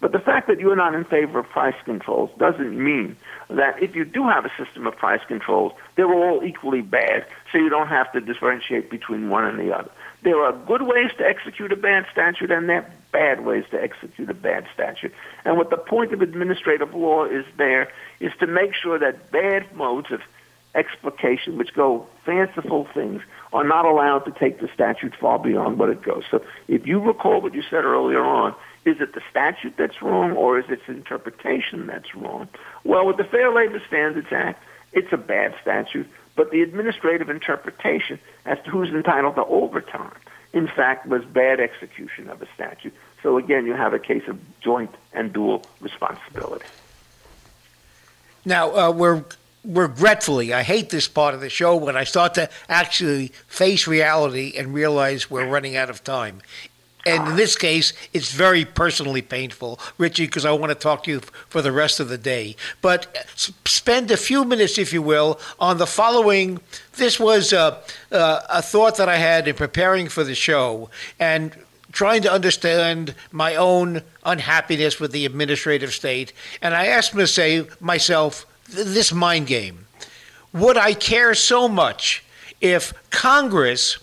[0.00, 3.16] But the fact that you're not in favor of price controls doesn't mean
[3.50, 7.58] that if you do have a system of price controls, they're all equally bad, so
[7.58, 9.90] you don't have to differentiate between one and the other.
[10.22, 13.82] There are good ways to execute a bad statute, and there are bad ways to
[13.82, 15.12] execute a bad statute.
[15.44, 19.74] And what the point of administrative law is there is to make sure that bad
[19.76, 20.22] modes of
[20.74, 23.22] explication, which go fanciful things,
[23.52, 26.24] are not allowed to take the statute far beyond what it goes.
[26.30, 30.32] So if you recall what you said earlier on, is it the statute that's wrong
[30.32, 32.48] or is it its interpretation that's wrong?
[32.84, 38.18] Well, with the Fair Labor Standards Act, it's a bad statute, but the administrative interpretation
[38.46, 40.14] as to who's entitled to overtime,
[40.52, 42.94] in fact, was bad execution of a statute.
[43.22, 46.66] So again, you have a case of joint and dual responsibility.
[48.44, 49.24] Now, uh, we're
[49.64, 54.54] regretfully, I hate this part of the show when I start to actually face reality
[54.56, 56.42] and realize we're running out of time.
[57.06, 61.10] And in this case, it's very personally painful, Richie, because I want to talk to
[61.10, 62.56] you for the rest of the day.
[62.82, 63.26] But
[63.64, 66.60] spend a few minutes, if you will, on the following.
[66.96, 67.80] This was a,
[68.10, 71.56] a, thought that I had in preparing for the show and
[71.92, 76.32] trying to understand my own unhappiness with the administrative state.
[76.60, 77.14] And I asked
[77.80, 79.86] myself this mind game.
[80.52, 82.24] Would I care so much
[82.60, 83.98] if Congress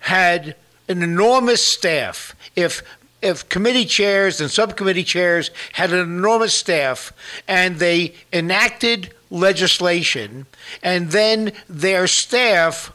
[0.00, 0.56] had
[0.88, 2.82] an enormous staff, if
[3.22, 7.12] if committee chairs and subcommittee chairs had an enormous staff
[7.46, 10.44] and they enacted legislation
[10.82, 12.92] and then their staff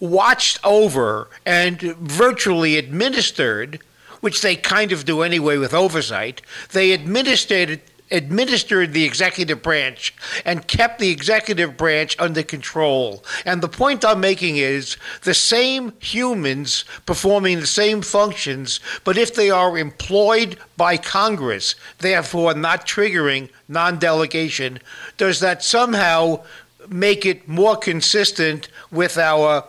[0.00, 3.80] watched over and virtually administered
[4.20, 6.42] which they kind of do anyway with oversight
[6.72, 7.80] they administered
[8.10, 13.24] administered the executive branch and kept the executive branch under control.
[13.44, 19.34] And the point I'm making is the same humans performing the same functions, but if
[19.34, 24.80] they are employed by Congress, therefore not triggering non delegation,
[25.16, 26.42] does that somehow
[26.88, 29.64] make it more consistent with our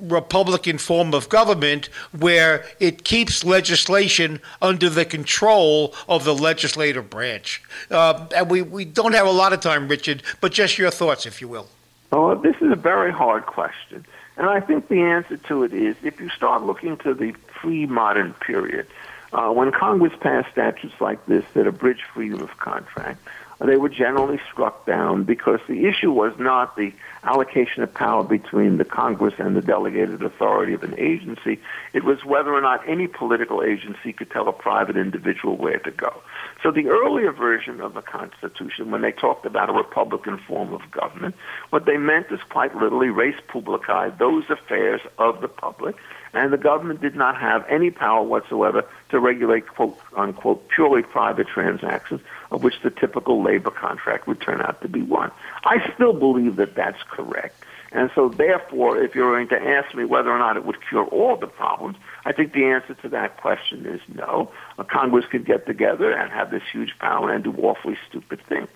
[0.00, 1.86] Republican form of government
[2.18, 7.62] where it keeps legislation under the control of the legislative branch.
[7.90, 11.26] Uh, and we, we don't have a lot of time, Richard, but just your thoughts,
[11.26, 11.68] if you will.
[12.10, 14.04] Well, this is a very hard question.
[14.36, 17.86] And I think the answer to it is if you start looking to the pre
[17.86, 18.86] modern period,
[19.32, 23.18] uh, when Congress passed statutes like this that abridge freedom of contract,
[23.64, 28.78] they were generally struck down because the issue was not the allocation of power between
[28.78, 31.60] the Congress and the delegated authority of an agency.
[31.92, 35.90] It was whether or not any political agency could tell a private individual where to
[35.92, 36.22] go.
[36.62, 40.90] So the earlier version of the Constitution, when they talked about a Republican form of
[40.90, 41.36] government,
[41.70, 45.96] what they meant is quite literally res publicae, those affairs of the public,
[46.32, 51.46] and the government did not have any power whatsoever to regulate quote unquote purely private
[51.48, 52.20] transactions
[52.50, 55.30] of which the typical labor contract would turn out to be one.
[55.64, 57.64] I still believe that that's correct.
[57.94, 61.04] And so, therefore, if you're going to ask me whether or not it would cure
[61.04, 64.50] all the problems, I think the answer to that question is no.
[64.78, 68.68] A Congress could get together and have this huge power and do awfully stupid things.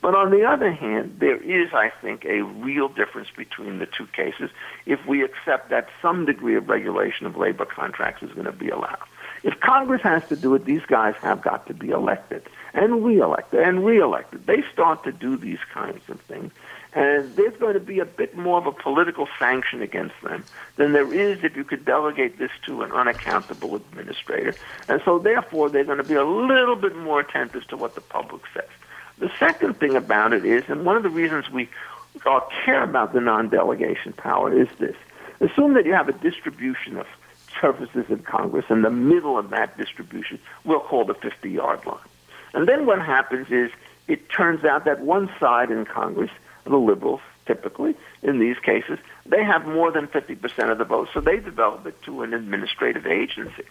[0.00, 4.06] But on the other hand, there is, I think, a real difference between the two
[4.06, 4.50] cases
[4.86, 8.68] if we accept that some degree of regulation of labor contracts is going to be
[8.68, 9.02] allowed.
[9.42, 12.42] If Congress has to do it, these guys have got to be elected
[12.74, 14.46] and reelected and reelected.
[14.46, 16.52] They start to do these kinds of things.
[16.94, 20.44] And there's going to be a bit more of a political sanction against them
[20.76, 24.54] than there is if you could delegate this to an unaccountable administrator.
[24.88, 28.00] And so, therefore, they're going to be a little bit more attentive to what the
[28.00, 28.68] public says.
[29.18, 31.68] The second thing about it is, and one of the reasons we
[32.26, 34.96] all care about the non delegation power is this
[35.40, 37.06] assume that you have a distribution of
[37.60, 41.98] services in Congress, and the middle of that distribution we'll call the 50 yard line.
[42.54, 43.70] And then what happens is
[44.06, 46.30] it turns out that one side in Congress,
[46.64, 51.20] the liberals typically, in these cases, they have more than 50% of the vote, so
[51.20, 53.64] they develop it to an administrative agency.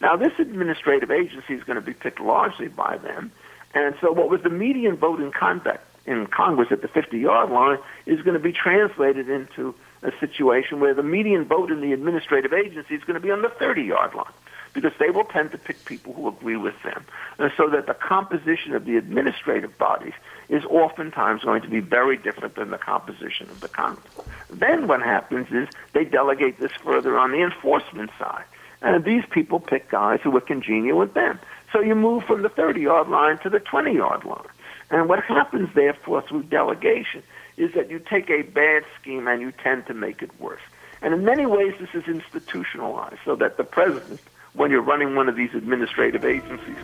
[0.00, 3.30] Now, this administrative agency is going to be picked largely by them,
[3.74, 7.78] and so what was the median vote in conduct in Congress at the 50-yard line
[8.06, 12.52] is going to be translated into a situation where the median vote in the administrative
[12.52, 14.32] agency is going to be on the 30-yard line
[14.72, 17.04] because they will tend to pick people who agree with them.
[17.38, 20.12] And so that the composition of the administrative bodies
[20.48, 24.14] is oftentimes going to be very different than the composition of the Congress.
[24.50, 28.44] Then what happens is they delegate this further on the enforcement side.
[28.80, 31.40] And these people pick guys who are congenial with them.
[31.72, 34.46] So you move from the 30 yard line to the 20 yard line.
[34.90, 37.22] And what happens, therefore, through delegation
[37.56, 40.62] is that you take a bad scheme and you tend to make it worse.
[41.02, 44.20] And in many ways, this is institutionalized so that the president,
[44.54, 46.76] when you're running one of these administrative agencies,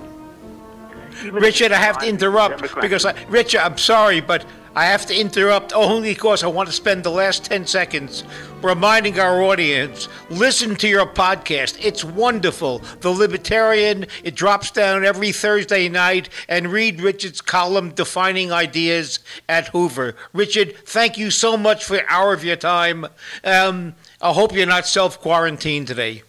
[1.30, 4.44] Richard, I have to interrupt because, I, Richard, I'm sorry, but
[4.76, 8.24] I have to interrupt only because I want to spend the last 10 seconds
[8.60, 11.78] reminding our audience listen to your podcast.
[11.80, 12.78] It's wonderful.
[13.00, 19.68] The Libertarian, it drops down every Thursday night, and read Richard's column, Defining Ideas at
[19.68, 20.16] Hoover.
[20.32, 23.06] Richard, thank you so much for an hour of your time.
[23.44, 26.22] Um, I hope you're not self quarantined today.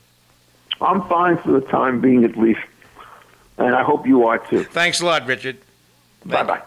[0.81, 2.59] I'm fine for the time being, at least.
[3.58, 4.64] And I hope you are too.
[4.64, 5.58] Thanks a lot, Richard.
[6.26, 6.62] Bye bye.